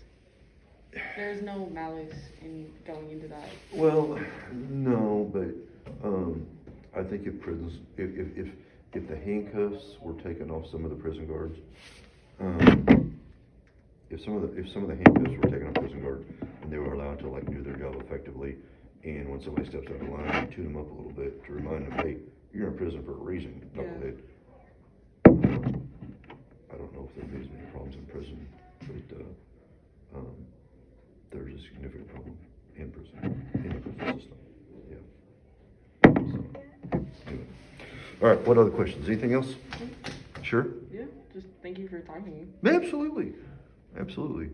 There's 1.17 1.43
no 1.43 1.67
malice 1.73 2.15
in 2.41 2.71
going 2.87 3.11
into 3.11 3.29
that. 3.29 3.49
Well, 3.73 4.19
no, 4.53 5.31
but 5.33 6.07
um, 6.07 6.47
I 6.97 7.03
think 7.03 7.27
if 7.27 7.41
prisons, 7.41 7.79
if, 7.97 8.11
if, 8.11 8.47
if, 8.47 8.53
if 8.93 9.09
the 9.09 9.17
handcuffs 9.17 9.97
were 10.01 10.15
taken 10.23 10.51
off 10.51 10.71
some 10.71 10.85
of 10.85 10.91
the 10.91 10.97
prison 10.97 11.27
guards, 11.27 11.59
um, 12.41 13.19
if 14.11 14.23
some 14.23 14.37
of 14.37 14.43
the 14.43 14.61
if 14.61 14.73
some 14.73 14.83
of 14.83 14.89
the 14.89 14.97
handcuffs 14.97 15.37
were 15.43 15.51
taken 15.51 15.69
off 15.69 15.75
prison 15.75 16.01
guard 16.01 16.25
and 16.63 16.73
they 16.73 16.79
were 16.79 16.95
allowed 16.95 17.19
to 17.21 17.29
like 17.29 17.45
do 17.51 17.63
their 17.63 17.77
job 17.77 17.97
effectively, 18.01 18.55
and 19.03 19.29
when 19.29 19.43
somebody 19.43 19.69
steps 19.69 19.87
out 19.89 20.01
of 20.01 20.09
line, 20.09 20.49
you 20.49 20.57
tune 20.57 20.73
them 20.73 20.77
up 20.77 20.91
a 20.91 20.95
little 20.95 21.13
bit 21.13 21.45
to 21.47 21.53
remind 21.53 21.87
them, 21.87 21.93
hey, 21.99 22.17
you're 22.53 22.69
in 22.69 22.77
prison 22.77 23.03
for 23.03 23.13
a 23.13 23.25
reason, 23.25 23.69
knucklehead. 23.75 24.15
Um, 24.15 24.23
I 27.17 27.21
don't 27.21 27.33
know 27.33 27.39
if 27.41 27.43
there 27.43 27.43
is 27.43 27.49
any 27.57 27.71
problems 27.71 27.97
in 27.97 28.07
prison, 28.07 28.49
but 28.81 29.17
uh, 29.19 30.19
um, 30.19 30.47
there's 31.31 31.55
a 31.55 31.63
significant 31.63 32.09
problem 32.09 32.37
in 32.77 32.91
prison, 32.91 33.49
in 33.55 33.69
the 33.69 33.81
prison 33.81 34.19
system. 34.19 34.39
Yeah. 34.91 34.97
So, 36.05 36.45
anyway. 37.27 37.47
All 38.23 38.29
right. 38.29 38.47
What 38.47 38.59
other 38.59 38.71
questions? 38.71 39.09
Anything 39.09 39.35
else? 39.35 39.55
Sure. 40.43 40.67
Yeah, 40.93 41.05
just 41.33 41.47
thank 41.63 41.79
you 41.79 41.89
for 41.89 42.01
talking. 42.01 42.53
Absolutely. 42.65 43.33
Absolutely. 43.99 44.51